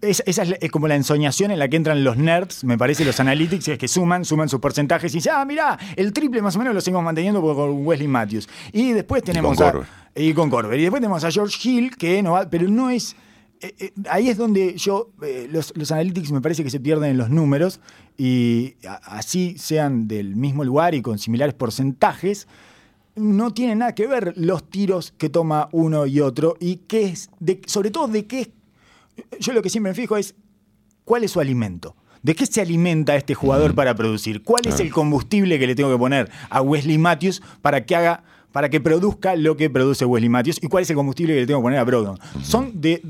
[0.00, 3.04] es- esa es, es como la ensoñación en la que entran los nerds, me parece,
[3.04, 6.56] los analytics, es que suman, suman sus porcentajes y dicen, ah, mirá, el triple más
[6.56, 8.48] o menos lo seguimos manteniendo con Wesley Matthews.
[8.72, 9.88] Y después tenemos con a, Corber.
[10.14, 10.78] y con Corber.
[10.78, 13.14] Y después tenemos a George Hill, que no va, pero no es.
[13.60, 17.10] eh, eh, ahí es donde yo, eh, los, los analytics me parece que se pierden
[17.12, 17.80] en los números
[18.18, 22.46] y a- así sean del mismo lugar y con similares porcentajes,
[23.14, 27.30] no tienen nada que ver los tiros que toma uno y otro y qué es,
[27.40, 28.50] de, sobre todo de qué es.
[29.40, 30.34] Yo lo que siempre me fijo es
[31.04, 31.96] cuál es su alimento.
[32.22, 34.42] ¿De qué se alimenta este jugador para producir?
[34.42, 38.24] ¿Cuál es el combustible que le tengo que poner a Wesley Matthews para que haga,
[38.50, 40.58] para que produzca lo que produce Wesley Matthews?
[40.60, 42.18] ¿Y cuál es el combustible que le tengo que poner a Brogdon?
[42.42, 43.00] Son de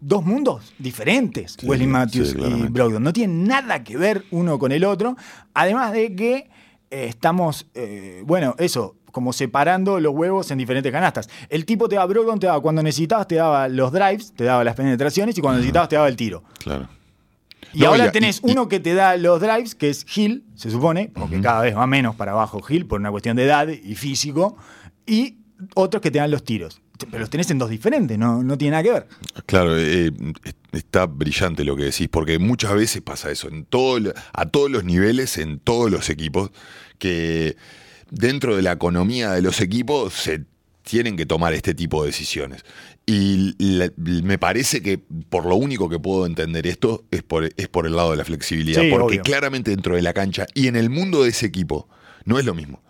[0.00, 2.68] dos mundos diferentes, Sí, Wesley sí, Matthews y.
[2.68, 3.02] Brogdon.
[3.02, 5.16] No tienen nada que ver uno con el otro.
[5.54, 6.50] Además de que
[6.90, 11.30] eh, estamos, eh, bueno, eso, como separando los huevos en diferentes canastas.
[11.48, 14.64] El tipo te daba Brogdon, te daba cuando necesitabas, te daba los drives, te daba
[14.64, 16.42] las penetraciones y cuando necesitabas te daba el tiro.
[16.58, 16.88] Claro.
[17.72, 20.44] Y No, ahora y tenés y- uno que te da los drives, que es Hill,
[20.56, 23.68] se supone, porque cada vez va menos para abajo Hill por una cuestión de edad
[23.68, 24.56] y físico,
[25.06, 25.36] y
[25.74, 26.80] otros que te dan los tiros.
[26.98, 29.06] Pero los tenés en dos diferentes, no, no tiene nada que ver.
[29.46, 30.10] Claro, eh,
[30.44, 34.70] es- está brillante lo que decís, porque muchas veces pasa eso, en todo, a todos
[34.70, 36.50] los niveles, en todos los equipos,
[36.98, 37.56] que
[38.10, 40.44] dentro de la economía de los equipos se
[40.82, 42.62] tienen que tomar este tipo de decisiones.
[43.06, 44.98] Y la- me parece que
[45.28, 48.24] por lo único que puedo entender esto es por, es por el lado de la
[48.24, 49.22] flexibilidad, Sí, porque obvio.
[49.22, 51.88] claramente dentro de la cancha y en el mundo de ese equipo
[52.24, 52.82] no es lo mismo.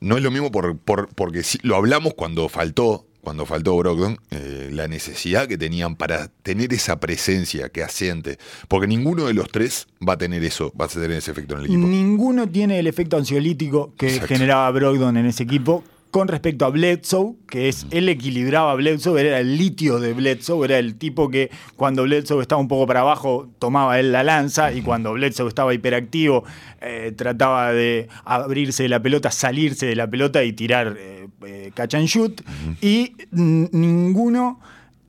[0.00, 4.18] No es lo mismo por, por- porque sí- lo hablamos cuando faltó, cuando faltó Brogdon,
[4.30, 8.38] eh, la necesidad que tenían para tener esa presencia que asiente.
[8.68, 11.60] Porque ninguno de los tres va a tener eso, va a tener ese efecto en
[11.60, 11.86] el equipo.
[11.86, 14.28] Ninguno tiene el efecto ansiolítico que Exacto.
[14.28, 15.84] generaba Brogdon en ese equipo.
[16.10, 20.64] Con respecto a Bledsoe, que es él equilibraba a Bledsoe, era el litio de Bledsoe,
[20.64, 24.72] era el tipo que cuando Bledsoe estaba un poco para abajo tomaba él la lanza
[24.72, 26.44] y cuando Bledsoe estaba hiperactivo
[26.80, 31.72] eh, trataba de abrirse de la pelota, salirse de la pelota y tirar eh, eh,
[31.74, 32.40] catch and shoot.
[32.80, 34.60] Y mm, ninguno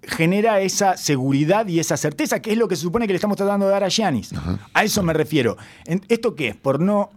[0.04, 3.38] genera esa seguridad y esa certeza, que es lo que se supone que le estamos
[3.38, 4.32] tratando de dar a Giannis.
[4.74, 5.56] A eso me refiero.
[5.86, 6.56] En- ¿Esto qué es?
[6.58, 7.10] Por no.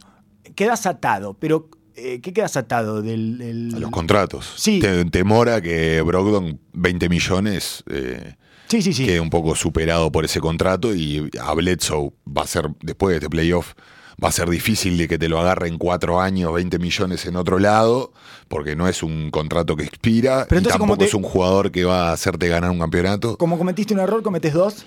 [0.55, 3.03] Quedas atado, pero eh, ¿qué quedas atado?
[3.03, 4.53] Del, del- A los contratos.
[4.57, 4.81] Sí.
[4.81, 8.35] Te- temor a que Brogdon, 20 millones, eh,
[8.69, 9.05] Sí, sí, sí.
[9.05, 13.17] quede un poco superado por ese contrato y a Bledsoe va a ser, después de
[13.19, 13.75] este playoff,
[14.23, 17.37] va a ser difícil de que te lo agarre en cuatro años, 20 millones en
[17.37, 18.13] otro lado,
[18.49, 21.23] porque no es un contrato que expira Pero y entonces, ¿cómo tampoco te- es un
[21.23, 23.37] jugador que va a hacerte ganar un campeonato.
[23.37, 24.85] Como cometiste un error, cometes dos.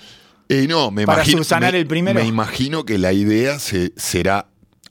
[0.48, 2.20] Eh, no, me Para imagino, subsanar me- el primero.
[2.20, 4.48] Me imagino que la idea se- será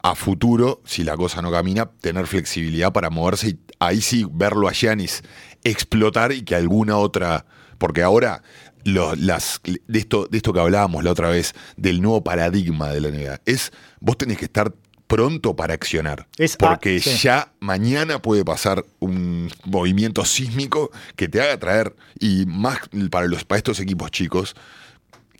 [0.07, 4.69] a futuro, si la cosa no camina, tener flexibilidad para moverse y ahí sí verlo
[4.69, 5.23] a Giannis
[5.65, 7.47] explotar y que alguna otra.
[7.79, 8.43] Porque ahora,
[8.85, 13.01] lo- las, de, esto, de esto que hablábamos la otra vez, del nuevo paradigma de
[13.01, 14.75] la NBA, es vos tenés que estar
[15.07, 16.29] pronto para accionar.
[16.37, 17.17] Es a- porque sí.
[17.23, 22.79] ya mañana puede pasar un movimiento sísmico que te haga traer, y más
[23.11, 24.55] para, los, para estos equipos chicos,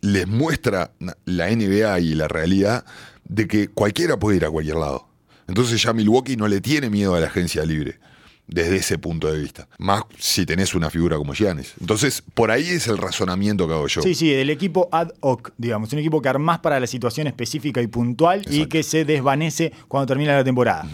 [0.01, 0.91] les muestra
[1.25, 2.83] la NBA y la realidad
[3.25, 5.07] de que cualquiera puede ir a cualquier lado.
[5.47, 7.99] Entonces ya Milwaukee no le tiene miedo a la agencia libre
[8.47, 9.67] desde ese punto de vista.
[9.79, 11.73] Más si tenés una figura como Giannis.
[11.79, 14.01] Entonces, por ahí es el razonamiento que hago yo.
[14.01, 15.91] Sí, sí, del equipo ad hoc, digamos.
[15.93, 20.07] Un equipo que armás para la situación específica y puntual y que se desvanece cuando
[20.07, 20.87] termina la temporada.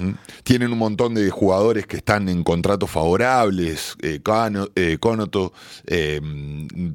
[0.44, 5.54] Tienen un montón de jugadores que están en contratos favorables, eh, Cano- eh, Conoto,
[5.86, 6.20] eh,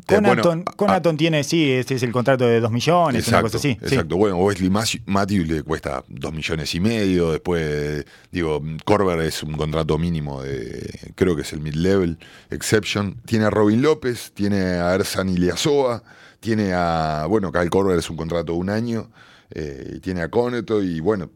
[0.07, 3.39] te- Conaton, bueno, a- Conaton tiene, sí, este es el contrato de 2 millones, una
[3.39, 3.77] Exacto, cosa así.
[3.81, 3.95] sí.
[3.95, 4.17] exacto.
[4.17, 4.71] Bueno, Wesley
[5.07, 7.33] Matthews le cuesta 2 millones y medio.
[7.33, 10.46] Después, digo, Corber es un contrato mínimo de,
[11.15, 12.19] creo que es el mid-level
[12.51, 13.21] exception.
[13.27, 16.03] Tiene a Robin López, tiene a Ersan Iliasoa,
[16.41, 19.11] tiene a, bueno, Kyle Corber es un contrato de un año,
[19.51, 21.31] eh, tiene a Coneto y bueno,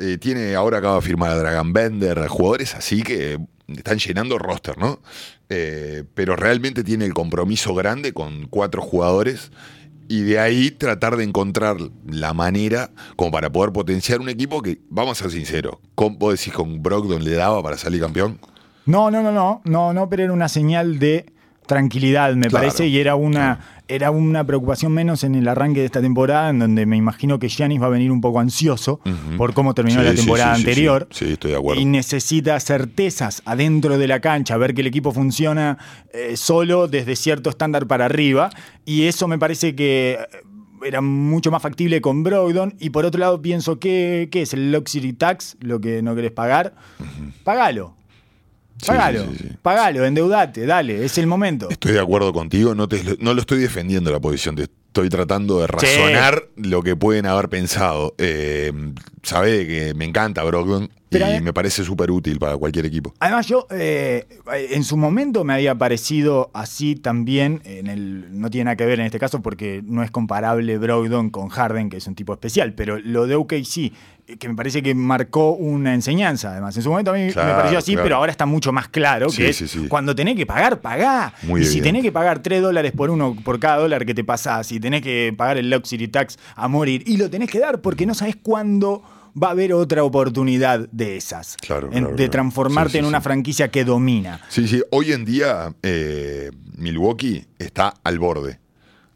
[0.00, 3.38] eh, tiene, ahora acaba de firmar a Dragon Bender, jugadores así que
[3.68, 5.00] están llenando roster, ¿no?
[5.48, 9.50] Eh, pero realmente tiene el compromiso grande con cuatro jugadores
[10.08, 14.80] y de ahí tratar de encontrar la manera como para poder potenciar un equipo que,
[14.88, 18.40] vamos a ser sinceros, con, vos decís con Brogdon le daba para salir campeón.
[18.90, 21.26] No, no, no, no, no, no, pero era una señal de
[21.66, 25.86] tranquilidad, me Claro, parece, y era una, era una preocupación menos en el arranque de
[25.86, 28.98] esta temporada, en donde me imagino que Giannis va a venir un poco ansioso
[29.36, 31.06] por cómo terminó Sí, la temporada sí, sí, anterior.
[31.08, 31.80] Estoy de acuerdo.
[31.80, 35.78] Y necesita certezas adentro de la cancha, ver que el equipo funciona
[36.12, 38.50] eh, solo desde cierto estándar para arriba.
[38.84, 40.26] Y eso me parece que eh,
[40.84, 42.74] era mucho más factible con Brogdon.
[42.80, 46.32] Y por otro lado, pienso que ¿qué es el Luxury Tax, lo que no querés
[46.32, 46.74] pagar.
[47.44, 47.94] Pagalo,
[48.80, 49.56] sí, sí, sí.
[49.62, 51.68] pagalo, endeudate, dale, es el momento.
[51.70, 55.60] Estoy de acuerdo contigo, no, te, no lo estoy defendiendo la posición, te estoy tratando
[55.60, 58.14] de razonar lo que pueden haber pensado.
[58.18, 58.72] Eh,
[59.22, 63.12] Sabe que me encanta Brogdon Pero, y eh, me parece súper útil para cualquier equipo.
[63.20, 64.26] Además, yo eh,
[64.70, 67.60] en su momento me había parecido así también.
[67.64, 71.28] En el, no tiene nada que ver en este caso porque no es comparable Brogdon
[71.28, 72.72] con Harden, que es un tipo especial.
[72.72, 73.92] Pero lo de OKC, eh,
[74.38, 76.52] que me parece que marcó una enseñanza.
[76.52, 78.04] Además, en su momento a mí Claro, me pareció así, claro.
[78.04, 79.86] pero ahora está mucho más claro Sí, que es sí, sí.
[79.86, 81.34] cuando tenés que pagar, pagá.
[81.42, 84.24] Muy y si tenés que pagar 3 dólares por uno por cada dólar que te
[84.24, 88.06] pasás, tenés que pagar el luxury tax a morir, y lo tenés que dar porque
[88.06, 89.02] no sabés cuándo
[89.40, 91.56] va a haber otra oportunidad de esas.
[91.58, 93.24] Claro, En- claro, de transformarte Sí, sí, en una sí.
[93.24, 94.40] franquicia que domina.
[94.48, 98.58] Sí, sí, hoy en día eh, Milwaukee está al borde.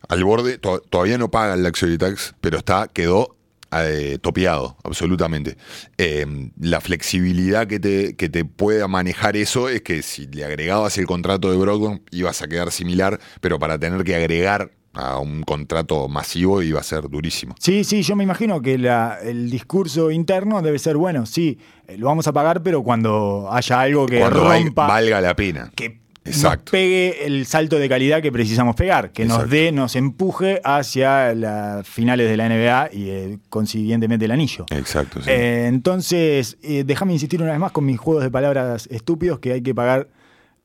[0.08, 3.34] Al borde, to- todavía no paga el Luxury Tax, pero está, quedó
[3.76, 5.56] eh, topeado, absolutamente.
[5.98, 6.24] Eh,
[6.60, 11.06] la flexibilidad que te, que te pueda manejar eso es que si le agregabas el
[11.06, 16.08] contrato de Brogdon ibas a quedar similar, pero para tener que agregar a un contrato
[16.08, 17.54] masivo iba a ser durísimo.
[17.58, 21.96] Sí, sí, yo me imagino que la- el discurso interno debe ser bueno, sí, eh,
[21.98, 25.70] lo vamos a pagar, pero cuando haya algo que Cuando rompa, valga la pena.
[25.74, 26.64] que Exacto.
[26.64, 31.34] nos pegue el salto de calidad que precisamos pegar, que nos dé, nos empuje hacia
[31.34, 34.64] las finales de la NBA y eh, consiguientemente el anillo.
[34.70, 35.28] Exacto, sí.
[35.30, 39.52] Eh, entonces, eh, déjame insistir una vez más con mis juegos de palabras estúpidos que
[39.52, 40.08] hay que pagar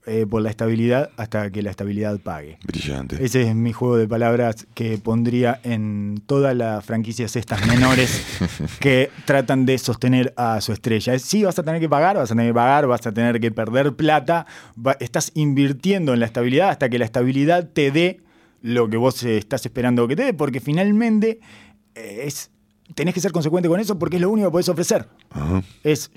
[0.09, 2.57] eh, por la estabilidad hasta que la estabilidad pague.
[2.65, 3.23] Brillante.
[3.23, 8.25] Ese es mi juego de palabras que pondría en todas las franquicias estas menores
[8.79, 11.13] que tratan de sostener a su estrella.
[11.13, 13.39] Es, Sí, vas a tener que pagar, vas a tener que pagar, vas a tener
[13.39, 14.45] que perder plata,
[14.75, 18.19] va- estás invirtiendo en la estabilidad hasta que la estabilidad te dé
[18.61, 21.39] lo que vos eh, estás esperando que te dé, porque finalmente
[21.95, 22.49] eh, es,
[22.95, 25.07] tenés que ser consecuente con eso porque es lo único que podés ofrecer.
[25.29, 25.61] Ajá.
[25.83, 26.09] Es,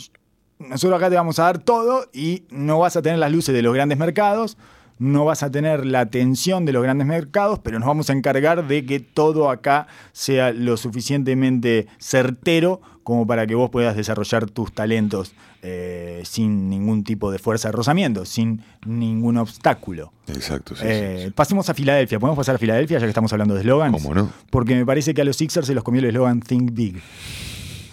[0.68, 3.62] nosotros acá te vamos a dar todo y no vas a tener las luces de
[3.62, 4.56] los grandes mercados,
[4.98, 8.66] no vas a tener la atención de los grandes mercados, pero nos vamos a encargar
[8.68, 14.72] de que todo acá sea lo suficientemente certero como para que vos puedas desarrollar tus
[14.72, 20.12] talentos eh, sin ningún tipo de fuerza de rozamiento, sin ningún obstáculo.
[20.28, 21.30] Exacto, sí, Eh, sí, sí.
[21.32, 22.20] Pasemos a Filadelfia.
[22.20, 23.92] ¿Podemos pasar a Filadelfia ya que estamos hablando de eslogans?
[23.92, 24.30] ¿Cómo no?
[24.50, 27.02] Porque me parece que a los Sixers se los comió el eslogan Think Big.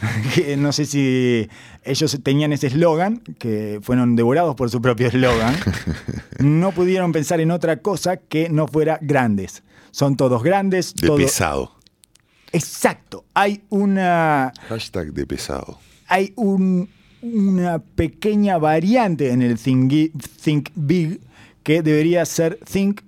[0.36, 1.50] Que no sé si
[1.84, 5.56] ellos tenían ese eslogan, que fueron devorados por su propio eslogan.
[6.40, 9.62] No pudieron pensar en otra cosa que no fuera grandes.
[9.92, 11.76] Son todos grandes, De todo- pesado.
[12.52, 13.26] Exacto.
[13.34, 15.80] Hay una Hashtag de pesado.
[16.08, 16.90] hay un-
[17.22, 21.20] una pequeña variante en el think, think Big
[21.64, 23.02] que debería ser Think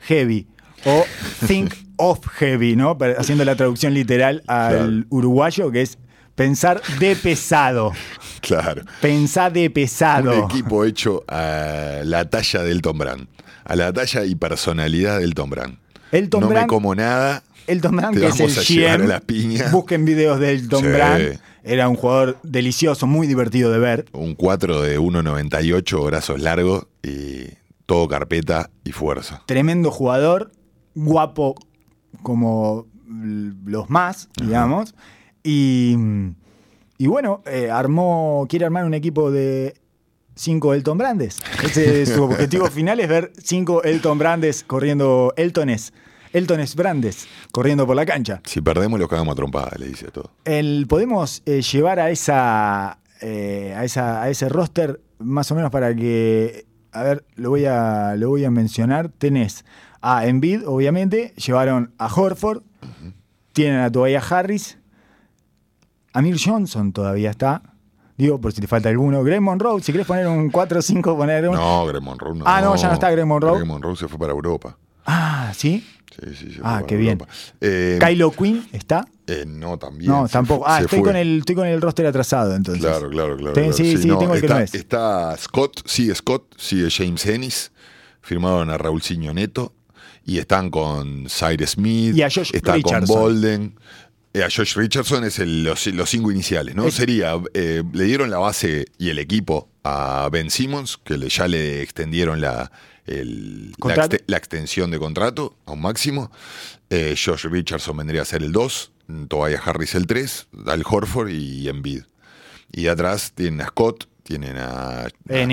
[0.00, 0.46] Heavy
[0.84, 1.04] o
[1.46, 2.98] Think of Heavy, ¿no?
[3.16, 5.04] Haciendo la traducción literal al Claro.
[5.10, 5.96] uruguayo, que es
[6.34, 7.92] pensar de pesado.
[8.40, 8.82] Claro.
[9.00, 10.44] Pensar de pesado.
[10.44, 13.28] Un equipo hecho a la talla del Tom Brand.
[13.64, 15.78] A la talla y personalidad del Tom Brand.
[16.10, 17.42] Elton no me Brand- como nada.
[17.68, 19.04] Elton Brand, Te que es el GM.
[19.04, 19.70] a las piñas.
[19.72, 20.88] Busquen videos de Elton Sí.
[20.88, 21.38] Brand.
[21.64, 24.06] Era un jugador delicioso, muy divertido de ver.
[24.12, 27.44] Un 4 de 1.98, brazos largos y
[27.86, 29.42] todo carpeta y fuerza.
[29.46, 30.50] tremendo jugador,
[30.96, 31.54] guapo
[32.22, 32.86] como
[33.64, 34.94] los más, digamos.
[35.42, 35.96] Y,
[36.98, 39.74] y bueno, eh, armó, quiere armar un equipo de
[40.34, 41.40] cinco Elton Brandes.
[41.62, 45.92] Ese es su objetivo final, es ver cinco Elton Brandes corriendo, Eltones,
[46.32, 48.40] Eltones Brandes corriendo por la cancha.
[48.44, 50.30] Si perdemos, los cagamos a trompada, le dice todo.
[50.44, 55.70] El, podemos eh, llevar a esa, eh, a esa a ese roster más o menos
[55.70, 59.64] para que a ver lo voy a lo voy a mencionar tenés
[60.00, 62.62] a Embiid obviamente llevaron a Horford
[63.52, 64.78] tienen a Tobias Harris
[66.12, 67.62] Amir Johnson todavía está
[68.16, 71.16] digo por si te falta alguno Greg Monroe si querés poner un 4 o 5
[71.16, 72.44] poner un No, Greg Monroe no.
[72.46, 73.56] Ah, no, ya no está Greg Monroe.
[73.56, 74.76] Greg Monroe se fue para Europa.
[75.06, 75.84] ah sí
[76.20, 77.18] Sí, sí, fue Ah, qué bien.
[77.62, 80.10] Eh, Kylo Quinn está eh, no, también.
[80.10, 81.08] no tampoco ah estoy fue.
[81.08, 83.54] con el estoy con el roster atrasado entonces Claro, claro, claro.
[83.54, 83.76] Ten- claro.
[83.78, 84.74] sí, sí, tengo el que no es.
[84.74, 87.72] está Scott, sigue Scott, sigue James Ennis,
[88.20, 89.72] firmaron a Raúlcinho Neto
[90.24, 93.06] y están con Cyrus Smith, Y a Josh está Richardson.
[93.06, 93.74] con Bolden.
[94.34, 96.86] Eh, a Josh Richardson es el- los, los cinco iniciales, ¿no?
[96.86, 101.28] Es- Sería, eh, le dieron la base y el equipo a Ben Simmons, que le-
[101.28, 102.72] ya le extendieron la,
[103.06, 103.72] el-
[104.26, 106.30] la, extensión de contrato a un máximo.
[106.88, 108.92] Eh, Josh Richardson vendría a ser el 2,
[109.28, 112.04] Tobias Harris el 3, Al Horford y Embiid.
[112.70, 115.10] Y atrás tienen a Scott, tienen a, a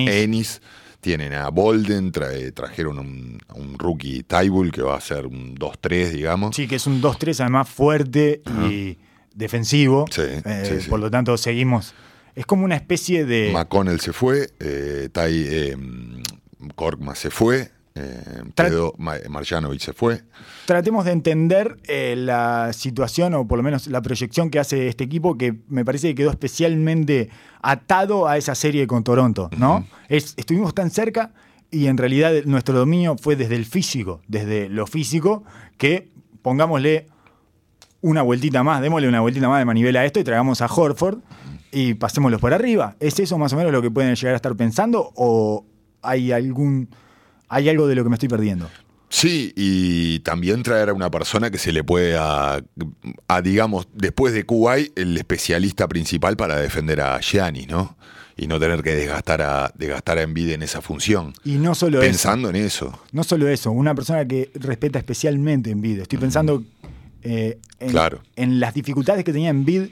[0.09, 0.61] Ennis.
[1.01, 6.11] Tienen a Bolden, tra- trajeron un, un rookie Tybull que va a ser un 2-3,
[6.11, 6.55] digamos.
[6.55, 8.97] Sí, que es un 2-3 además fuerte y
[9.33, 10.05] defensivo.
[10.11, 10.89] Sí, Eh, sí, sí.
[10.89, 11.93] Por lo tanto, seguimos
[12.35, 13.49] Es como una especie de...
[13.53, 15.77] McConnell se fue, eh, Tai, eh,
[16.75, 20.21] Korkmaz se fue, eh, quedó, Ma- Marjanovic se fue.
[20.65, 25.03] Tratemos de entender eh, la situación o por lo menos la proyección que hace este
[25.03, 27.29] equipo que me parece que quedó especialmente
[27.61, 29.85] atado a esa serie con Toronto, ¿no?
[30.07, 31.31] Es- estuvimos tan cerca
[31.71, 35.43] y en realidad nuestro dominio fue desde el físico, desde lo físico,
[35.77, 36.09] que
[36.41, 37.07] pongámosle
[38.01, 41.19] una vueltita más, démosle una vueltita más de manivela a esto y traigamos a Horford
[41.71, 42.95] y pasémoslos por arriba.
[42.99, 45.65] ¿Es eso más o menos lo que pueden llegar a estar pensando o
[46.01, 46.87] hay algún
[47.49, 48.69] hay algo de lo que me estoy perdiendo?
[49.09, 52.61] Sí, y también traer a una persona que se le pueda,
[53.27, 57.97] a, digamos, después de Kuwait, el especialista principal para defender a Giannis, ¿no?
[58.37, 61.33] Y no tener que desgastar a, desgastar a en esa función.
[61.43, 62.07] Y no solo eso.
[62.07, 62.97] Pensando en eso.
[63.11, 66.01] No solo eso, una persona que respeta especialmente Envid.
[66.01, 66.63] Estoy pensando
[67.23, 68.21] eh, en, Claro.
[68.35, 69.89] en las dificultades que tenía Envid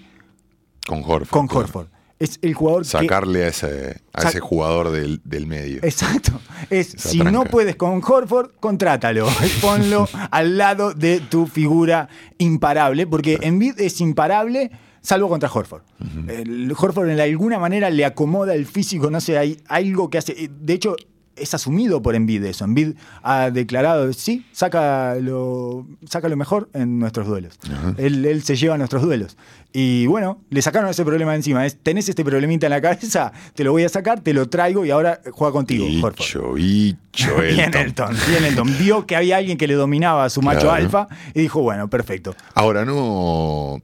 [0.85, 1.27] Con Horford.
[1.29, 1.89] con claro.
[2.20, 2.89] Es el jugador que...
[2.89, 5.80] Sacarle a ese, a Sac- ese jugador del, del medio.
[5.84, 6.39] Exacto.
[6.70, 7.32] Es, Esa si tranca.
[7.32, 9.28] no puedes con Horford, contrátalo.
[9.61, 12.09] Ponlo al lado de tu figura
[12.39, 15.84] imparable, porque Envid es imparable salvo contra Horford.
[16.28, 20.49] El Horford en alguna manera le acomoda el físico, no sé, hay algo que hace...
[20.59, 20.97] De hecho,
[21.39, 22.65] es asumido por Envid eso.
[22.65, 27.59] Envid ha declarado, sí, saca lo, saca lo mejor en nuestros duelos.
[27.97, 29.38] él, él se lleva nuestros duelos.
[29.73, 31.65] Y bueno, le sacaron ese problema encima.
[31.65, 34.85] Es, tenés este problemita en la cabeza, te lo voy a sacar, te lo traigo
[34.85, 35.85] y ahora juega contigo.
[35.85, 38.15] Bicho, bicho, Bien Elton.
[38.27, 38.77] Bien Elton.
[38.79, 42.35] Vio que había alguien que le dominaba a su macho alfa y dijo, bueno, perfecto.
[42.53, 43.81] Ahora, no,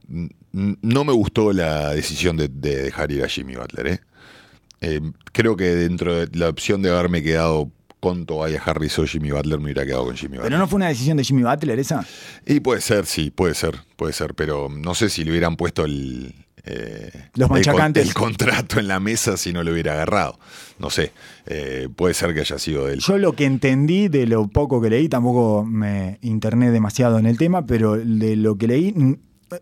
[0.52, 3.86] no me gustó la decisión de, de dejar ir a Jimmy Butler.
[3.86, 4.00] ¿eh?
[4.86, 5.00] Eh,
[5.32, 7.70] creo que dentro de la opción de haberme quedado
[8.00, 10.44] con Tobias Harris o Jimmy Butler, me hubiera quedado con Jimmy Butler.
[10.50, 12.06] Pero no fue una decisión de Jimmy Butler esa.
[12.46, 15.86] Y puede ser, sí, puede ser, puede ser, pero no sé si le hubieran puesto
[15.86, 16.34] el,
[16.66, 18.06] eh, Los manchacantes.
[18.06, 20.38] el, contrato en la mesa si no lo hubiera agarrado.
[20.78, 21.12] No sé,
[21.46, 22.98] eh, puede ser que haya sido él.
[23.00, 27.38] Yo lo que entendí de lo poco que leí, tampoco me interné demasiado en el
[27.38, 29.16] tema, pero de lo que leí, eh,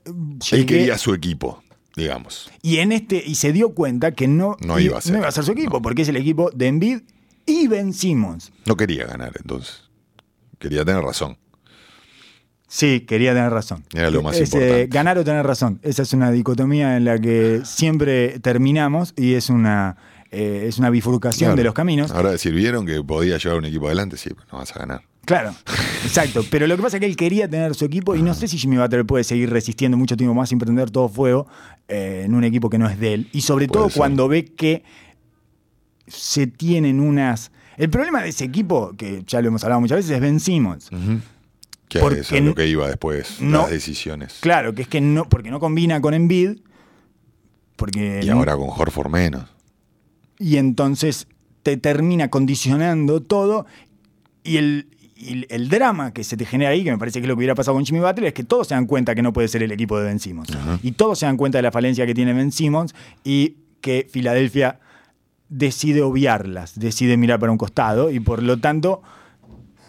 [0.07, 1.62] Él llegué- quería su equipo,
[1.97, 2.51] digamos.
[2.62, 5.32] y en este y se dio cuenta que no, No iba a ser.
[5.45, 5.82] su equipo, No.
[5.82, 7.01] porque es el equipo de Embiid
[7.47, 8.53] y Ben Simmons.
[8.66, 9.82] No quería ganar entonces.
[10.59, 11.38] Quería tener razón.
[12.68, 13.84] Sí, quería tener razón.
[13.93, 14.86] Era lo más Es, eh, importante.
[14.86, 15.78] ganar o tener razón.
[15.82, 19.97] Esa es una dicotomía en la que siempre terminamos y es una,
[20.30, 21.57] eh, es una bifurcación Claro.
[21.59, 22.11] de los caminos.
[22.12, 24.16] Ahora decir, ¿vieron que podía llevar un equipo adelante?
[24.16, 25.03] Sí, no vas a ganar.
[25.25, 25.55] Claro,
[26.05, 26.45] exacto.
[26.51, 28.59] Pero lo que pasa es que él quería tener su equipo y no sé si
[28.59, 31.47] Jimmy Butler puede seguir resistiendo mucho tiempo más sin prender todo fuego
[31.89, 33.29] eh, en un equipo que no es de él.
[33.33, 33.99] Y sobre Puede todo ser.
[33.99, 34.83] cuando ve que
[36.07, 37.53] se tienen unas...
[37.77, 40.91] El problema de ese equipo, que ya lo hemos hablado muchas veces, es Ben Simmons.
[41.89, 44.39] Que Porque eso es lo que iba después, no- las decisiones.
[44.41, 46.59] Claro, que es que no, porque no combina con Embiid,
[47.77, 49.45] porque Y ahora con Horford menos.
[50.39, 51.27] y entonces
[51.62, 53.66] te termina condicionando todo
[54.45, 54.89] y el,
[55.23, 57.39] y el drama que se te genera ahí, que me parece que es lo que
[57.39, 59.62] hubiera pasado con Jimmy Butler, es que todos se dan cuenta que no puede ser
[59.62, 60.49] el equipo de Ben Simmons.
[60.83, 62.95] Y todos se dan cuenta de la falencia que tiene Ben Simmons
[63.25, 64.81] y que Filadelfia
[65.49, 69.03] decide obviarlas, decide mirar para un costado y por lo tanto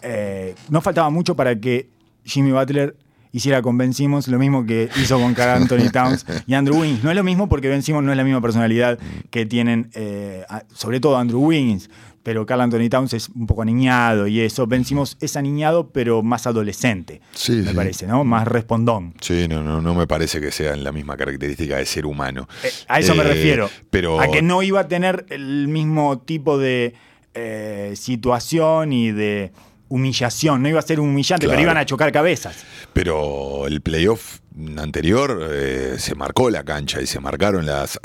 [0.02, 1.88] eh, no faltaba mucho para que
[2.24, 2.96] Jimmy Butler
[3.32, 7.02] hiciera con Ben Simmons lo mismo que hizo con Carl Anthony Towns y Andrew Wiggins.
[7.02, 8.98] No es lo mismo porque Ben Simmons no es la misma personalidad
[9.30, 11.90] que tienen, eh, sobre todo Andrew Wiggins,
[12.24, 14.66] pero Carl Anthony Towns es un poco aniñado y eso.
[14.66, 17.74] Ben Simmons es aniñado, pero más adolescente, Sí, me sí.
[17.76, 18.24] parece, ¿no?
[18.24, 19.14] Más respondón.
[19.20, 22.48] Sí, no, no, no me parece que sean la misma característica de ser humano.
[22.64, 23.70] Eh, a eso me Eh, refiero.
[23.90, 26.94] Pero A que no iba a tener el mismo tipo de
[27.34, 29.52] eh, situación y de
[29.88, 30.62] humillación.
[30.62, 31.58] No iba a ser humillante, Claro.
[31.58, 32.56] pero iban a chocar cabezas.
[32.94, 34.38] Pero el playoff
[34.78, 37.98] anterior eh, se marcó la cancha y se marcaron las,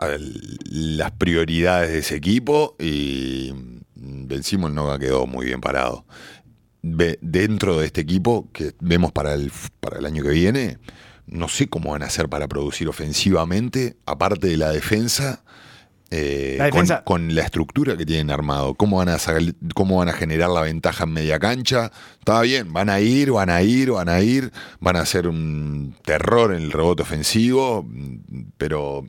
[0.65, 3.53] las prioridades de ese equipo y
[4.01, 6.05] Ben Simmons no quedó muy bien parado.
[6.81, 10.77] Dentro de este equipo que vemos para el, para el año que viene,
[11.27, 15.43] no sé cómo van a hacer para producir ofensivamente, aparte de la defensa.
[16.11, 19.97] eh, La defensa- con, con la estructura que tienen armado, cómo van, a sacar- cómo
[19.97, 21.91] van a generar la ventaja en media cancha.
[22.17, 25.95] Está bien, van a ir, van a ir, van a ir, van a hacer un
[26.03, 27.85] terror en el rebote ofensivo,
[28.57, 29.07] pero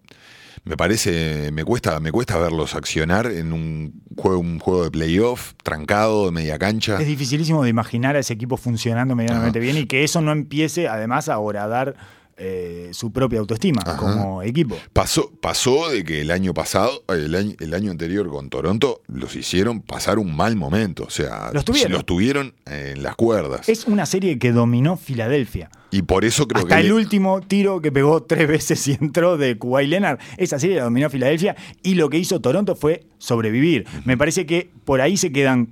[0.65, 5.55] me parece, me cuesta, me cuesta verlos accionar en un juego, un juego de playoff,
[5.63, 7.01] trancado, de media cancha.
[7.01, 10.89] Es dificilísimo de imaginar a ese equipo funcionando medianamente bien y que eso no empiece
[10.89, 11.97] además a horadar
[12.43, 13.97] eh, su propia autoestima Ajá.
[13.99, 14.77] como equipo.
[14.95, 19.37] Pasó, pasó de que el año pasado, el año, el año anterior con Toronto, los
[19.37, 21.05] hicieron pasar un mal momento.
[21.05, 21.93] O sea, Los tuvieron.
[21.93, 23.69] los tuvieron en las cuerdas.
[23.69, 25.71] Es una serie que dominó Filadelfia.
[25.91, 26.87] y por eso creo Hasta que.
[26.87, 30.19] el último tiro que pegó tres veces y entró de Kuwait Leonard.
[30.39, 33.87] Esa serie la dominó Filadelfia y lo que hizo Toronto fue sobrevivir.
[34.07, 35.69] Me parece que por ahí se quedan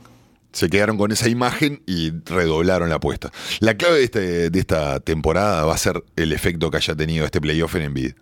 [0.53, 3.31] se quedaron con esa imagen y redoblaron la apuesta.
[3.61, 7.25] La clave de, este- de esta temporada va a ser el efecto que haya tenido
[7.25, 8.13] este playoff en Envid.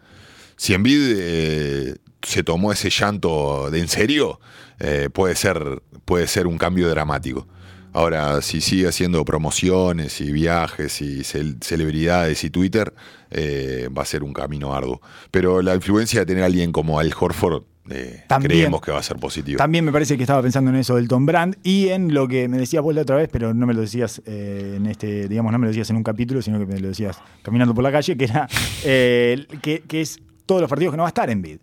[0.56, 4.40] Si Envid eh, se tomó ese llanto de en serio,
[4.80, 7.46] eh, puede, ser, puede ser un cambio dramático.
[7.92, 12.92] Ahora, si sigue haciendo promociones y viajes y cel- celebridades y Twitter,
[13.30, 15.00] eh, va a ser un camino arduo.
[15.30, 18.50] Pero la influencia de tener a alguien como Al Horford, eh, También.
[18.50, 19.58] creemos que va a ser positivo.
[19.58, 22.48] También me parece que estaba pensando en eso del Tom Brand y en lo que
[22.48, 25.52] me decías vos la otra vez, pero no me lo decías eh, en este, digamos,
[25.52, 27.92] no me lo decías en un capítulo, sino que me lo decías caminando por la
[27.92, 28.48] calle, que era
[28.84, 31.58] eh, que, que es todos los partidos que no va a estar en bid.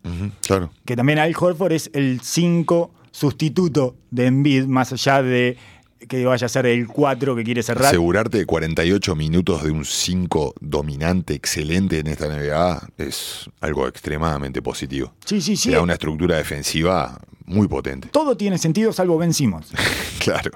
[0.45, 0.71] Claro.
[0.85, 5.57] Que también Al Horford es el 5 sustituto de Embiid, más allá de
[6.07, 7.87] que vaya a ser el 4 que quiere cerrar.
[7.87, 14.61] Asegurarte de 48 minutos de un 5 dominante, excelente en esta NBA, es algo extremadamente
[14.61, 15.13] positivo.
[15.25, 15.69] Sí, sí, sí.
[15.69, 18.09] Te da una estructura defensiva muy potente.
[18.09, 19.71] Todo tiene sentido salvo Ben Simmons.
[20.19, 20.51] Claro,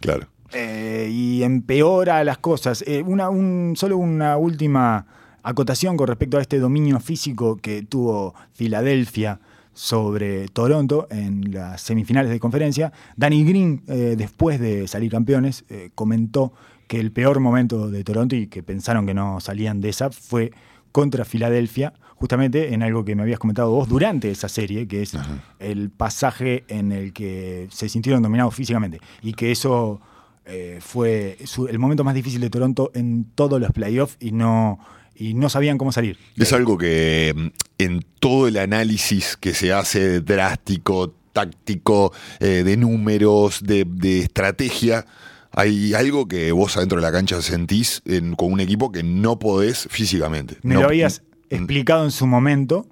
[0.00, 0.26] claro.
[0.54, 2.82] Eh, y empeora las cosas.
[2.86, 5.06] Eh, una, un, solo una última
[5.42, 9.40] acotación con respecto a este dominio físico que tuvo Filadelfia
[9.74, 12.92] sobre Toronto en las semifinales de conferencia.
[13.16, 16.52] Danny Green, eh, después de salir campeones, eh, comentó
[16.88, 20.52] que el peor momento de Toronto y que pensaron que no salían de esa fue
[20.92, 25.12] contra Filadelfia, justamente en algo que me habías comentado vos durante esa serie, que es
[25.58, 30.00] el pasaje en el que se sintieron dominados físicamente y que eso
[30.46, 34.78] eh, fue su- el momento más difícil de Toronto en todos los playoffs y no,
[35.16, 36.18] y no sabían cómo salir.
[36.36, 37.46] Es algo que mm,
[37.78, 45.06] en todo el análisis que se hace drástico, táctico, eh, de números, de, de estrategia,
[45.52, 49.38] hay algo que vos adentro de la cancha sentís en- con un equipo que no
[49.38, 50.56] podés físicamente.
[50.62, 52.86] Me No- lo habías explicado en su momento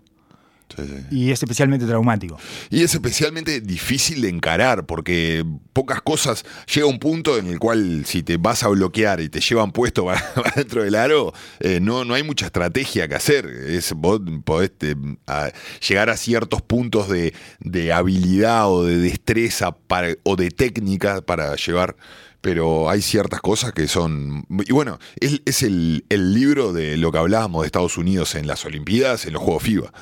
[0.76, 1.16] sí, sí.
[1.16, 2.38] y es especialmente traumático.
[2.70, 8.04] Y es especialmente difícil de encarar porque pocas cosas llega un punto en el cual
[8.06, 11.80] si te vas a bloquear y te llevan puesto para, para dentro del aro, eh,
[11.80, 13.46] no, no hay mucha estrategia que hacer.
[13.46, 14.96] Es, vos podés te,
[15.26, 15.50] a-
[15.86, 21.54] llegar a ciertos puntos de, de habilidad o de destreza para- o de técnica para
[21.56, 21.96] llevar.
[22.40, 24.44] Pero hay ciertas cosas que son...
[24.66, 28.48] Y bueno, es, es el, el libro de lo que hablábamos de Estados Unidos en
[28.48, 29.92] las Olimpiadas, en los Juegos FIBA.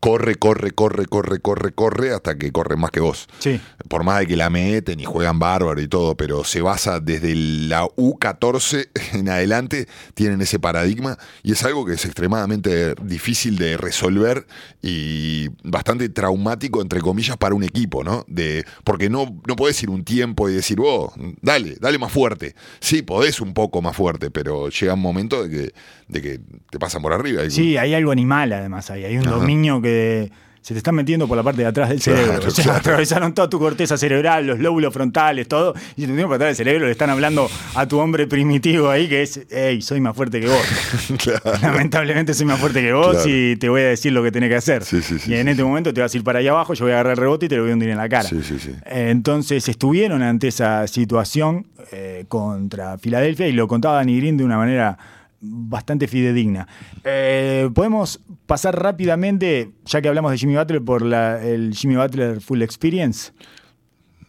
[0.00, 3.26] Corre, corre, corre, corre, corre, corre, hasta que corre más que vos.
[3.40, 3.60] Sí.
[3.88, 7.34] Por más de que la meten y juegan bárbaro y todo, pero se basa desde
[7.34, 13.76] la U14 en adelante, tienen ese paradigma y es algo que es extremadamente difícil de
[13.76, 14.46] resolver
[14.82, 18.24] y bastante traumático, entre comillas, para un equipo, ¿no?
[18.28, 22.54] De, porque no, no podés ir un tiempo y decir, vos, dale, dale más fuerte.
[22.80, 25.72] Sí, podés un poco más fuerte, pero llega un momento de que,
[26.06, 26.40] de que
[26.70, 27.44] te pasan por arriba.
[27.44, 29.04] y- Sí, hay algo animal además ahí.
[29.04, 29.36] Hay un Ajá.
[29.36, 29.87] dominio que
[30.60, 32.48] se te está metiendo por la parte de atrás del Claro, cerebro.
[32.48, 32.78] o sea, claro.
[32.80, 36.48] atravesaron toda tu corteza cerebral, los lóbulos frontales, todo, y se te metieron por atrás
[36.50, 36.84] del cerebro.
[36.86, 40.48] Le están hablando a tu hombre primitivo ahí que es, hey, soy más fuerte que
[40.48, 40.60] vos.
[41.18, 41.58] Claro.
[41.62, 44.56] Lamentablemente soy más fuerte que vos y te voy a decir lo que tenés que
[44.56, 44.84] hacer.
[44.84, 46.84] Sí, sí, sí, y en este momento te vas a ir para allá abajo, yo
[46.84, 48.28] voy a agarrar el rebote y te lo voy a hundir en la cara.
[48.28, 48.72] Sí, sí, sí.
[48.84, 54.44] Eh, Entonces estuvieron ante esa situación eh, contra Filadelfia y lo contaba Danny Green de
[54.44, 54.98] una manera
[55.40, 56.66] bastante fidedigna.
[57.04, 62.40] Eh, Podemos pasar rápidamente, ya que hablamos de Jimmy Butler, por la- el Jimmy Butler
[62.40, 63.30] Full Experience,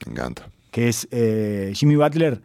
[0.05, 0.49] Me encanta.
[0.72, 2.41] que es eh, Jimmy Butler.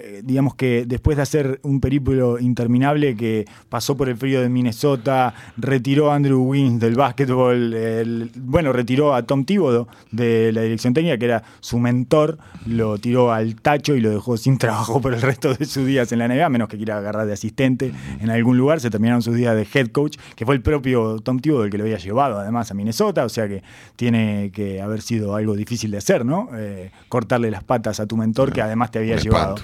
[0.00, 4.48] Eh, Digamos que después de hacer un periplo interminable que pasó por el frío de
[4.48, 10.62] Minnesota, retiró a Andrew Wiggins del básquetbol, el- bueno, retiró a Tom Thibodeau de la
[10.62, 15.00] dirección técnica, que era su mentor, lo tiró al tacho y lo dejó sin trabajo
[15.00, 17.32] por el resto de sus días en la NBA, a menos que quiera agarrar de
[17.32, 18.80] asistente en algún lugar.
[18.80, 21.78] Se terminaron sus días de head coach, que fue el propio Tom Thibodeau el que
[21.78, 23.62] lo había llevado además a Minnesota, o sea que
[23.96, 26.48] tiene que haber sido algo difícil de hacer, ¿no?
[26.54, 29.56] Eh, cortarle las patas a tu mentor que además te había llevado.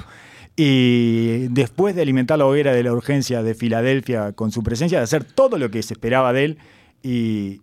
[0.57, 5.05] Y después de alimentar la hoguera de la urgencia de Filadelfia con su presencia, de
[5.05, 6.59] hacer todo lo que se esperaba de él
[7.03, 7.61] y,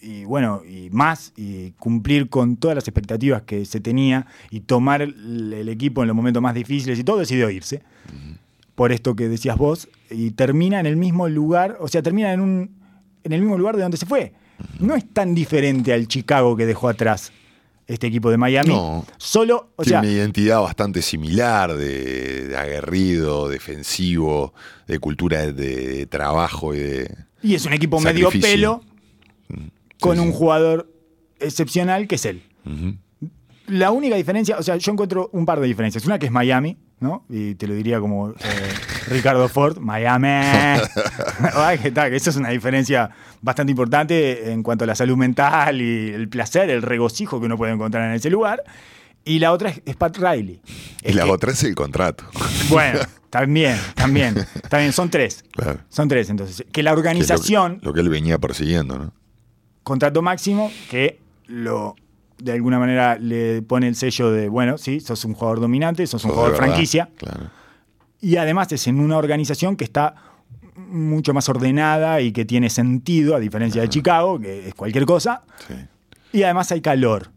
[0.00, 5.02] y bueno, y más, y cumplir con todas las expectativas que se tenía y tomar
[5.02, 7.82] el, el equipo en los momentos más difíciles y todo, decidió irse.
[8.76, 12.40] Por esto que decías vos, y termina en el mismo lugar, o sea, termina en,
[12.40, 12.70] un,
[13.24, 14.32] en el mismo lugar de donde se fue.
[14.78, 17.32] No es tan diferente al Chicago que dejó atrás.
[17.88, 18.68] Este equipo de Miami.
[18.68, 19.04] No.
[19.16, 24.52] Solo, o Tiene sea, una identidad bastante similar de, de aguerrido, defensivo,
[24.86, 27.16] de cultura de, de trabajo y de.
[27.42, 28.82] y es un equipo medio pelo
[29.98, 30.92] con sí, un jugador
[31.40, 32.42] excepcional que es él.
[33.68, 36.04] La única diferencia, o sea, yo encuentro un par de diferencias.
[36.06, 37.24] Una que es Miami, ¿no?
[37.28, 38.34] Y te lo diría como eh,
[39.08, 40.28] Ricardo Ford, Miami.
[41.82, 43.10] Que que Eso es una diferencia
[43.42, 47.56] bastante importante en cuanto a la salud mental y el placer, el regocijo que uno
[47.56, 48.62] puede encontrar en ese lugar.
[49.24, 50.60] Y la otra es, es Pat Riley.
[51.02, 52.24] Y Es la que- otra es el contrato.
[52.70, 53.00] Bueno,
[53.30, 54.34] también, también.
[54.68, 55.42] También, son tres.
[55.52, 55.80] Claro.
[55.88, 56.64] Son tres, entonces.
[56.72, 59.12] Que la Que es lo- organización Lo, que él venía persiguiendo, ¿no?
[59.82, 61.96] contrato máximo que lo
[62.38, 66.24] de alguna manera le pone el sello de, bueno, sí, sos un jugador dominante, sos
[66.24, 67.10] un Sos de jugador verdad, franquicia.
[67.16, 67.50] Claro.
[68.20, 70.14] Y además es en una organización que está
[70.76, 75.42] mucho más ordenada y que tiene sentido, a diferencia de Chicago, que es cualquier cosa.
[75.66, 75.74] Sí.
[76.32, 77.30] Y además hay calor.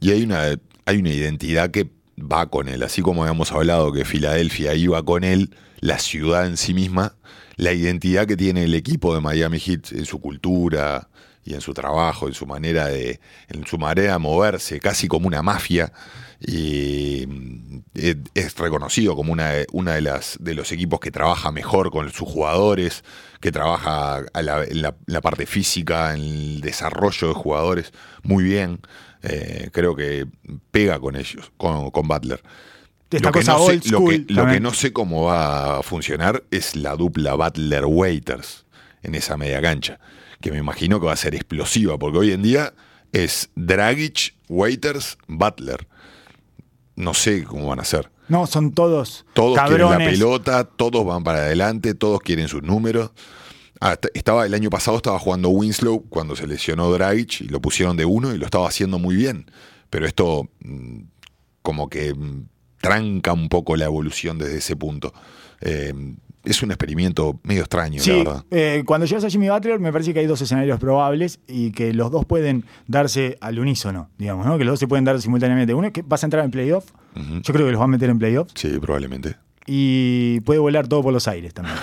[0.00, 0.42] Y hay una,
[0.86, 1.90] hay una identidad que
[2.20, 6.56] va con él, así como habíamos hablado que Filadelfia iba con él, la ciudad en
[6.56, 7.14] sí misma,
[7.56, 11.08] la identidad que tiene el equipo de Miami Heat en su cultura
[11.44, 13.18] y en su trabajo, en su manera de,
[13.48, 15.92] en su manera de moverse, casi como una mafia.
[16.40, 17.78] Y mm,
[18.34, 22.10] es reconocido como una, de- una de las de los equipos que trabaja mejor con
[22.10, 23.04] sus jugadores,
[23.40, 28.80] que trabaja a la- en, la, parte física, en el desarrollo de jugadores muy bien.
[29.22, 30.26] Eh, creo que
[30.70, 32.42] pega con ellos, con, con Butler.
[33.10, 35.82] Esta Lo que cosa no sé- lo que- lo que no sé cómo va a
[35.82, 38.64] funcionar es la dupla Butler-Waiters
[39.02, 39.98] en esa media cancha,
[40.40, 42.74] que me imagino que va a ser explosiva, porque hoy en día
[43.12, 45.86] es Dragic, Waiters, Butler.
[46.96, 48.10] No sé cómo van a ser.
[48.28, 49.86] No, son todos Todos cabrones.
[49.86, 53.10] quieren la pelota, todos van para adelante, todos quieren sus números.
[53.80, 57.60] Ah, est- estaba, el año pasado estaba jugando Winslow cuando se lesionó Dragic y lo
[57.60, 59.50] pusieron de uno y lo estaba haciendo muy bien.
[59.88, 61.00] Pero esto mm,
[61.62, 62.44] como que mm,
[62.80, 65.12] tranca un poco la evolución desde ese punto.
[65.62, 65.92] Eh,
[66.44, 68.44] es un experimento medio extraño, la Sí, verdad.
[68.50, 71.92] eh, cuando llegas a Jimmy Butler me parece que hay dos escenarios probables y que
[71.92, 74.56] los dos pueden darse al unísono, digamos, ¿no?
[74.58, 75.74] Que los dos se pueden dar simultáneamente.
[75.74, 76.84] Uno es que vas a entrar en playoff,
[77.42, 79.36] yo creo que los va a meter en playoff Sí, probablemente.
[79.66, 81.76] y puede volar todo por los aires también.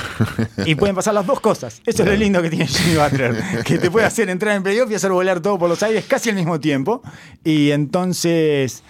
[0.65, 1.81] y pueden pasar las dos cosas.
[1.85, 3.35] Eso es lo lindo que tiene Jimmy Butler,
[3.65, 6.29] que te puede hacer entrar en playoff y hacer volar todo por los aires casi
[6.29, 7.01] al mismo tiempo.
[7.43, 8.83] Y entonces,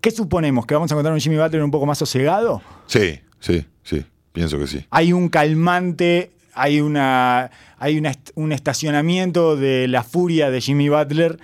[0.00, 0.66] ¿qué suponemos?
[0.66, 2.60] ¿Que vamos a encontrar un Jimmy Butler un poco más sosegado?
[2.86, 4.04] Sí, sí, sí.
[4.32, 4.84] Pienso que sí.
[4.90, 11.38] hay un calmante, hay una hay una un estacionamiento de la furia de Jimmy Butler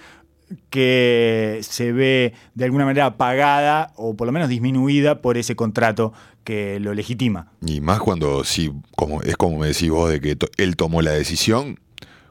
[0.70, 6.12] que se ve de alguna manera apagada o por lo menos disminuida por ese contrato
[6.45, 7.53] que lo legitima.
[7.66, 11.03] Y más cuando sí, como, es como me decís vos de que to- él tomó
[11.03, 11.78] la decisión,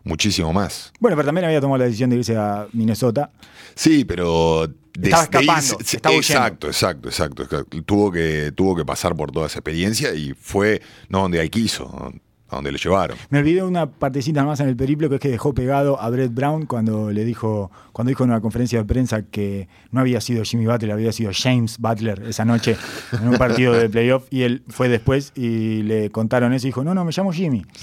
[0.04, 0.92] muchísimo más.
[1.00, 3.30] Bueno, pero también había tomado la decisión de irse a Minnesota.
[3.76, 4.68] Sí, pero
[5.02, 7.82] Estaba escapando, estaba exacto, exacto, exacto, exacto.
[7.84, 12.12] Tuvo que, tuvo que pasar por toda esa experiencia y fue no donde él quiso,
[12.50, 13.18] a donde lo llevaron.
[13.30, 16.34] Me olvidé una partecita más en el periplo que es que dejó pegado a Brett
[16.34, 20.44] Brown cuando le dijo, cuando dijo en una conferencia de prensa que no había sido
[20.44, 22.78] Jimmy Butler, había sido James Butler esa noche
[23.12, 26.84] en un partido de playoff y él fue después y le contaron eso y dijo,
[26.84, 27.66] no, no, me llamo Jimmy.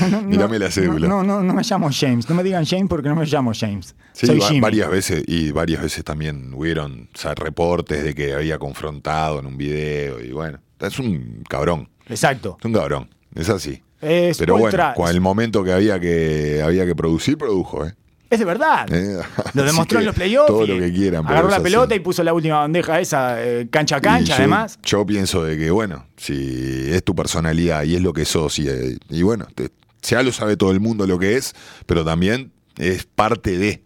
[0.00, 1.06] No, no, Mírame la cédula.
[1.06, 2.28] No, no, no me llamo James.
[2.28, 3.94] No me digan James porque no me llamo James.
[4.12, 4.60] Sí, Soy Jimmy.
[4.60, 9.46] varias veces y varias veces también hubieron o sea, reportes de que había confrontado en
[9.46, 12.56] un video y bueno, es un cabrón, Exacto.
[12.58, 13.82] es un cabrón, es así.
[14.00, 17.94] Es Pero bueno, con el momento que había que había que producir, produjo, ¿eh?
[18.30, 18.86] Es de verdad.
[18.92, 19.18] Eh,
[19.54, 20.46] Lo demostró en los playoffs.
[20.46, 21.26] Todo lo que quieran.
[21.26, 21.64] Agarró es la así.
[21.64, 24.78] pelota y puso la última bandeja esa, eh, cancha a cancha, yo- además.
[24.84, 28.68] Yo pienso de que, bueno, si es tu personalidad y es lo que sos, y,
[28.68, 29.70] eh, y bueno, te-
[30.02, 31.54] ya lo sabe todo el mundo lo que es,
[31.86, 33.82] pero también es parte de.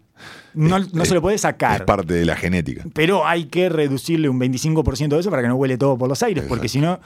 [0.53, 1.83] No, es- no es- se lo puede Es sacar.
[1.85, 2.83] parte de la genética.
[2.93, 6.21] Pero hay que reducirle un 25% de eso para que no huele todo por los
[6.23, 6.99] aires, porque si no.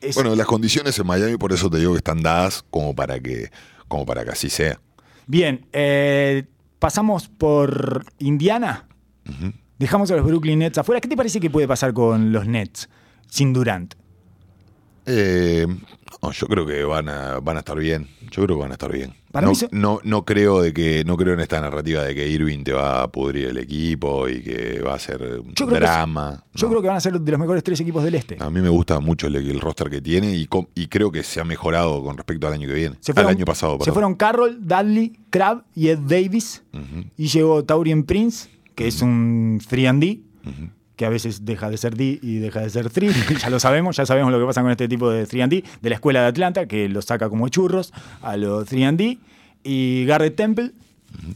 [0.00, 3.20] Es- Bueno, las condiciones en Miami, por eso te digo que están dadas como para
[3.20, 3.50] que,
[3.88, 4.80] como para que así sea.
[5.26, 6.44] Bien, eh,
[6.78, 8.86] pasamos por Indiana.
[9.78, 11.00] Dejamos a los Brooklyn Nets afuera.
[11.00, 12.88] ¿Qué te parece que puede pasar con los Nets
[13.28, 13.94] sin Durant?
[15.06, 15.66] Eh,
[16.22, 18.08] no, yo creo que van a, van a estar bien.
[18.30, 19.14] Yo creo que van a estar bien.
[19.30, 22.14] Para no, mí se- no, no creo de que, no creo en esta narrativa de
[22.14, 25.66] que Irving te va a pudrir el equipo y que va a ser un Yo
[25.66, 26.44] creo que drama.
[26.54, 26.70] Yo No.
[26.70, 28.36] creo que van a ser de los mejores tres equipos del este.
[28.40, 31.40] A mí me gusta mucho el, el roster que tiene y, y creo que se
[31.40, 32.96] ha mejorado con respecto al año que viene.
[33.00, 36.62] Se fueron, al año pasado, se fueron Carroll, Dudley, Crab y Ed Davis.
[37.16, 40.20] Y llegó Taurian Prince, que es un 3D,
[40.98, 43.38] que a veces deja de ser D y deja de ser 3.
[43.40, 45.94] ya lo sabemos, ya sabemos lo que pasa con este tipo de 3D, de la
[45.94, 49.18] escuela de Atlanta, que lo saca como churros a los 3D.
[49.62, 50.72] Y Garrett Temple,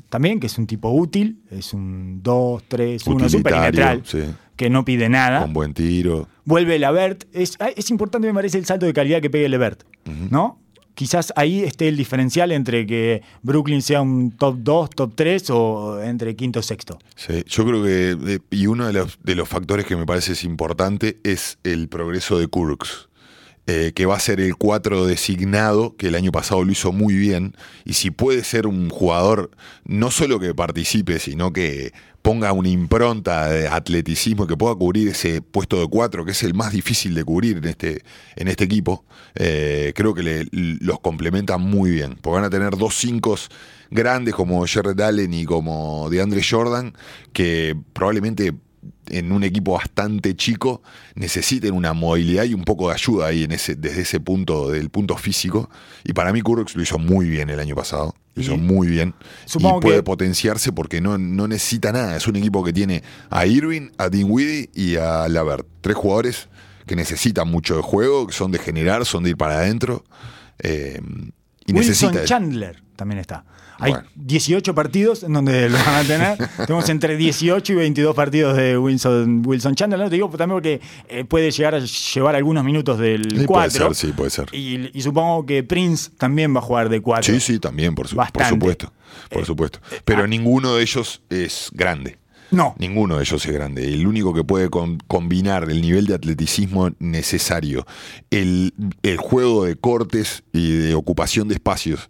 [0.09, 4.35] también, que es un tipo útil, es un 2, 3, 1, Utilitario, super perimetral, sí.
[4.57, 5.43] que no pide nada.
[5.43, 6.29] Con buen tiro.
[6.45, 7.25] Vuelve Levert.
[7.33, 9.85] Es, es importante, me parece, el salto de calidad que pegue Levert.
[10.31, 10.59] ¿No?
[10.95, 16.03] Quizás ahí esté el diferencial entre que Brooklyn sea un top 2, top 3 o
[16.03, 16.99] entre quinto o sexto.
[17.17, 20.33] Sí, yo creo que, eh, y uno de los, de los factores que me parece
[20.33, 23.09] es importante es el progreso de Kurks,
[23.67, 27.15] eh, que va a ser el 4 designado, que el año pasado lo hizo muy
[27.15, 27.55] bien,
[27.85, 29.51] y si puede ser un jugador
[29.85, 31.93] no solo que participe, sino que
[32.23, 36.55] ponga una impronta de atleticismo, que pueda cubrir ese puesto de 4, que es el
[36.55, 38.03] más difícil de cubrir en este,
[38.37, 39.05] en este equipo,
[39.35, 43.37] eh, creo que le- los complementa muy bien, porque van a tener dos 5
[43.91, 46.95] grandes como Jared Allen y como DeAndre Jordan,
[47.33, 48.53] que probablemente
[49.13, 50.83] en un equipo bastante chico
[51.15, 54.91] necesiten una movilidad y un poco de ayuda ahí en ese, desde ese punto, del
[54.91, 55.71] punto físico.
[56.05, 58.15] Y para mí Kurux lo hizo muy bien el año pasado.
[58.35, 59.15] Lo hizo muy bien.
[59.45, 62.17] supongo y puede que- potenciarse porque no, no necesita nada.
[62.17, 65.67] Es un equipo que tiene a Irving, a Dinwiddie y a Lavert.
[65.83, 66.49] Tres jugadores
[66.87, 70.05] que necesitan mucho de juego, que son de generar, son de ir para adentro.
[70.59, 71.01] eh,
[71.73, 72.25] y Wilson.
[72.25, 73.45] Chandler también está.
[73.79, 74.07] Hay Bueno.
[74.15, 76.39] 18 partidos en donde lo van a tener.
[76.67, 79.99] Tenemos entre 18 y 22 partidos de Wilson, Wilson Chandler.
[79.99, 83.47] No te digo también porque eh, puede llegar a llevar algunos minutos del Sí, puede
[83.47, 83.71] 4.
[83.87, 84.49] ser, sí, puede ser.
[84.53, 87.35] Y, y supongo que Prince también va a jugar de 4.
[87.35, 88.93] Sí, sí, también, por, su- por supuesto.
[89.31, 89.81] Por Eh, supuesto.
[90.05, 92.19] Pero ninguno de ellos es grande.
[92.53, 92.75] No.
[92.79, 93.93] Ninguno de ellos es grande.
[93.93, 97.87] El único que puede con- combinar el nivel de atleticismo necesario,
[98.31, 98.73] el,
[99.03, 102.09] el juego de cortes y de ocupación de espacios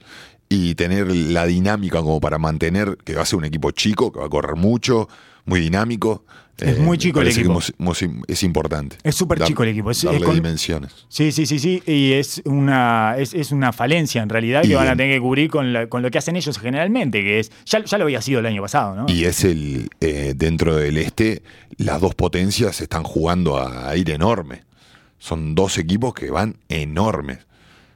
[0.49, 4.18] y tener la dinámica como para mantener que va a ser un equipo chico, que
[4.20, 5.09] va a correr mucho,
[5.45, 6.24] muy dinámico.
[6.59, 7.59] Es muy chico el equipo.
[7.59, 8.97] que es importante.
[9.03, 9.90] Es súper chico el equipo.
[9.90, 10.93] Es- es darle con- dimensiones.
[11.09, 11.82] Sí, sí, sí, sí.
[11.86, 15.20] Y es una, es, es una falencia en realidad que van a en- tener que
[15.20, 17.51] cubrir con, la- con lo que hacen ellos generalmente, que es.
[17.66, 19.07] Ya, ya lo había sido el año pasado, ¿no?
[19.09, 21.43] Y es el, eh, dentro del este,
[21.78, 24.62] las dos potencias están jugando a, a ir enorme.
[25.18, 27.38] Son dos equipos que van enormes.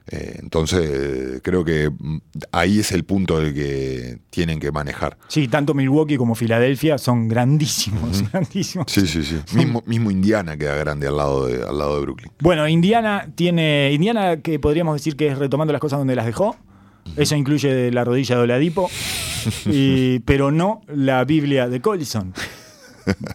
[0.09, 2.19] Eh, entonces, creo que mm,
[2.53, 5.19] ahí es el punto del que tienen que manejar.
[5.29, 8.87] Sí, tanto Milwaukee como Filadelfia son grandísimos, grandísimos.
[8.91, 9.41] Sí, sí, sí.
[9.57, 12.31] Mismo, mismo Indiana queda grande al lado de, al lado de Brooklyn.
[12.41, 13.91] Bueno, Indiana tiene.
[13.93, 16.57] Indiana, que podríamos decir que es retomando las cosas donde las dejó.
[17.17, 18.91] Eso incluye la rodilla de Oladipo,
[19.67, 22.33] y- pero no la Biblia de Collison.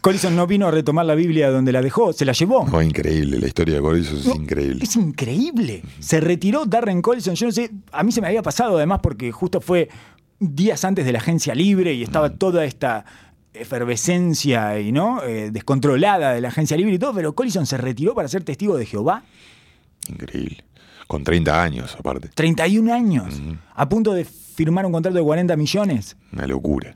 [0.02, 2.66] Collison no vino a retomar la Biblia donde la dejó, se la llevó.
[2.68, 3.40] No, increíble.
[3.40, 4.84] La historia de Corizos es No, increíble.
[4.84, 5.84] Es increíble.
[6.00, 7.36] Se retiró Darren Collison.
[7.36, 9.90] Yo no sé, a mí se me había pasado además porque justo fue
[10.40, 13.06] días antes de la agencia libre y estaba toda esta
[13.54, 18.14] efervescencia y no Eh, descontrolada de la agencia libre y todo, pero Collison se retiró
[18.14, 19.24] para ser testigo de Jehová.
[20.10, 20.64] Increíble.
[21.08, 22.30] Con 30 años, aparte.
[22.34, 23.42] 31 años.
[23.76, 26.16] A punto de firmar un contrato de 40 millones.
[26.32, 26.96] Una locura.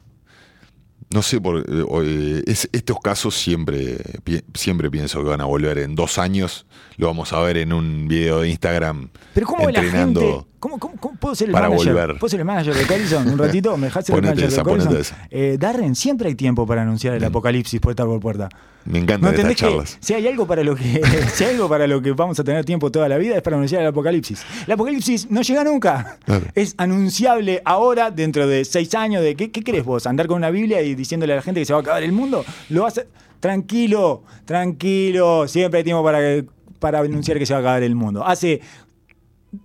[1.11, 5.45] No sé, por, eh, eh, es- estos casos siempre, pi- siempre pienso que van a
[5.45, 6.65] volver en dos años.
[6.97, 10.21] Lo vamos a ver en un video de Instagram Pero ¿cómo ve la entrenando.
[10.21, 10.45] gente?
[10.59, 11.93] ¿Cómo, cómo- cómo puedo ser el para manager?
[11.93, 12.17] volver.
[12.19, 13.77] ¿Puedo ser el manager de Collison un ratito?
[13.77, 14.97] ¿Me dejás ser el manager esa, de Collison?
[15.29, 18.49] Eh, Darren, siempre hay tiempo para anunciar el apocalipsis puerta por puerta.
[18.85, 19.97] Me encantan ¿No estas entendés que charlas.
[19.99, 21.01] si hay algo para lo que
[21.33, 23.55] si hay algo para lo que vamos a tener tiempo toda la vida es para
[23.57, 24.43] anunciar el apocalipsis?
[24.65, 26.17] El apocalipsis no llega nunca.
[26.23, 26.45] Claro.
[26.55, 29.21] Es anunciable ahora, dentro de seis años.
[29.23, 30.05] De ¿qué, ¿Qué crees vos?
[30.07, 32.11] ¿Andar con una Biblia y diciéndole a la gente que se va a acabar el
[32.11, 32.43] mundo?
[32.69, 33.07] Lo hace.
[33.39, 35.47] Tranquilo, tranquilo.
[35.47, 36.45] Siempre hay tiempo para, que-
[36.79, 38.25] para anunciar que se va a acabar el mundo.
[38.25, 38.61] Hace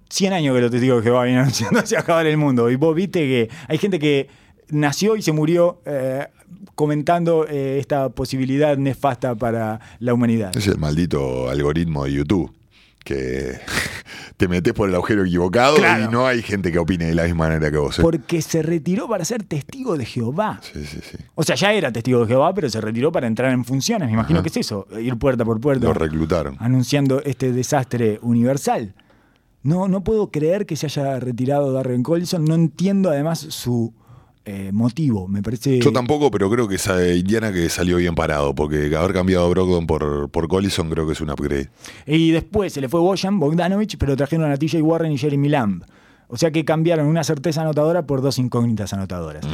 [0.09, 2.37] 100 años que los testigos de Jehová vienen anunciando que se va a acabar el
[2.37, 2.71] mundo.
[2.71, 4.29] Y vos viste que hay gente que
[4.69, 6.27] nació y se murió eh,
[6.75, 10.57] comentando eh, esta posibilidad nefasta para la humanidad.
[10.57, 12.53] Es el maldito algoritmo de YouTube.
[13.05, 13.59] Que
[14.41, 16.05] te metes por el agujero equivocado Claro.
[16.05, 17.99] y no hay gente que opine de la misma manera que vos.
[17.99, 18.03] ¿eh?
[18.03, 20.61] Porque se retiró para ser testigo de Jehová.
[20.63, 21.19] Sí, sí, sí.
[21.35, 24.09] O sea, ya era testigo de Jehová, pero se retiró para entrar en funciones.
[24.09, 24.43] Me imagino Ajá.
[24.45, 25.85] que es eso, ir puerta por puerta.
[25.87, 26.57] Lo reclutaron.
[26.59, 28.95] anunciando este desastre universal.
[29.63, 32.43] No, no puedo creer que se haya retirado Darren Collison.
[32.47, 33.93] No entiendo además su
[34.45, 35.29] eh, motivo.
[35.29, 35.81] Me parece.
[35.81, 39.49] Yo tampoco, pero creo que esa Indiana que salió bien parado, porque haber cambiado a
[39.49, 41.69] Brogdon por, por Collison creo que es un upgrade.
[42.07, 45.85] Y después se le fue Bojan, Bogdanovich, pero trajeron a TJ Warren y Jeremy Lamb.
[46.29, 49.45] O sea que cambiaron una certeza anotadora por dos incógnitas anotadoras.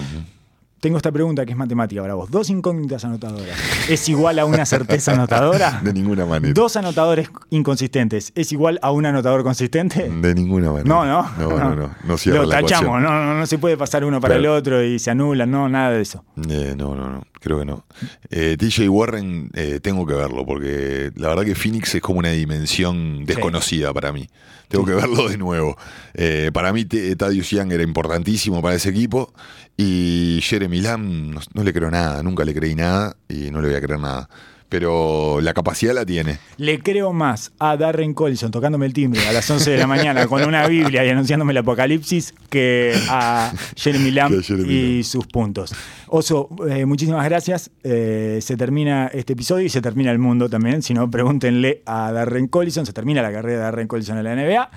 [0.80, 2.30] Tengo esta pregunta que es matemática para vos.
[2.30, 3.56] Dos incógnitas anotadoras.
[3.88, 5.80] ¿Es igual a una certeza anotadora?
[5.84, 6.52] De ninguna manera.
[6.54, 8.32] Dos anotadores inconsistentes.
[8.34, 10.08] ¿Es igual a un anotador consistente?
[10.08, 10.88] De ninguna manera.
[10.88, 11.30] No, no.
[11.38, 11.94] No, no, no.
[12.04, 13.00] No cierra Lo la tachamos.
[13.00, 14.54] No, no, no se puede pasar uno para Claro.
[14.54, 15.50] el otro y se anulan.
[15.50, 16.24] No, nada de eso.
[16.48, 17.84] Eh, no, no, no, creo que no.
[18.30, 22.30] Eh, TJ Warren eh, tengo que verlo porque la verdad que Phoenix es como una
[22.30, 24.28] dimensión desconocida para mí.
[24.68, 25.76] Tengo que verlo de nuevo.
[26.14, 29.32] Eh, para mí T- Thaddeus Young era importantísimo para ese equipo
[29.76, 33.68] y Jeremy Lamb no, no le creo nada, nunca le creí nada y no le
[33.68, 34.28] voy a creer nada.
[34.68, 36.38] Pero la capacidad la tiene.
[36.56, 40.26] Le creo más a Darren Collison tocándome el timbre a las 11 de la mañana
[40.26, 45.72] con una Biblia y anunciándome el apocalipsis que a Jeremy Lamb y sus puntos.
[46.08, 47.70] Oso, eh, muchísimas gracias.
[47.84, 50.82] Eh, se termina este episodio y se termina el mundo también.
[50.82, 52.86] Si no, pregúntenle a Darren Collison.
[52.86, 54.70] Se termina la carrera de Darren Collison en la NBA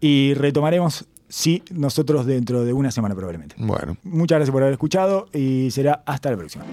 [0.00, 3.56] y retomaremos, sí, nosotros dentro de una semana probablemente.
[3.58, 3.96] Bueno.
[4.02, 6.64] Muchas gracias por haber escuchado y será hasta la próxima.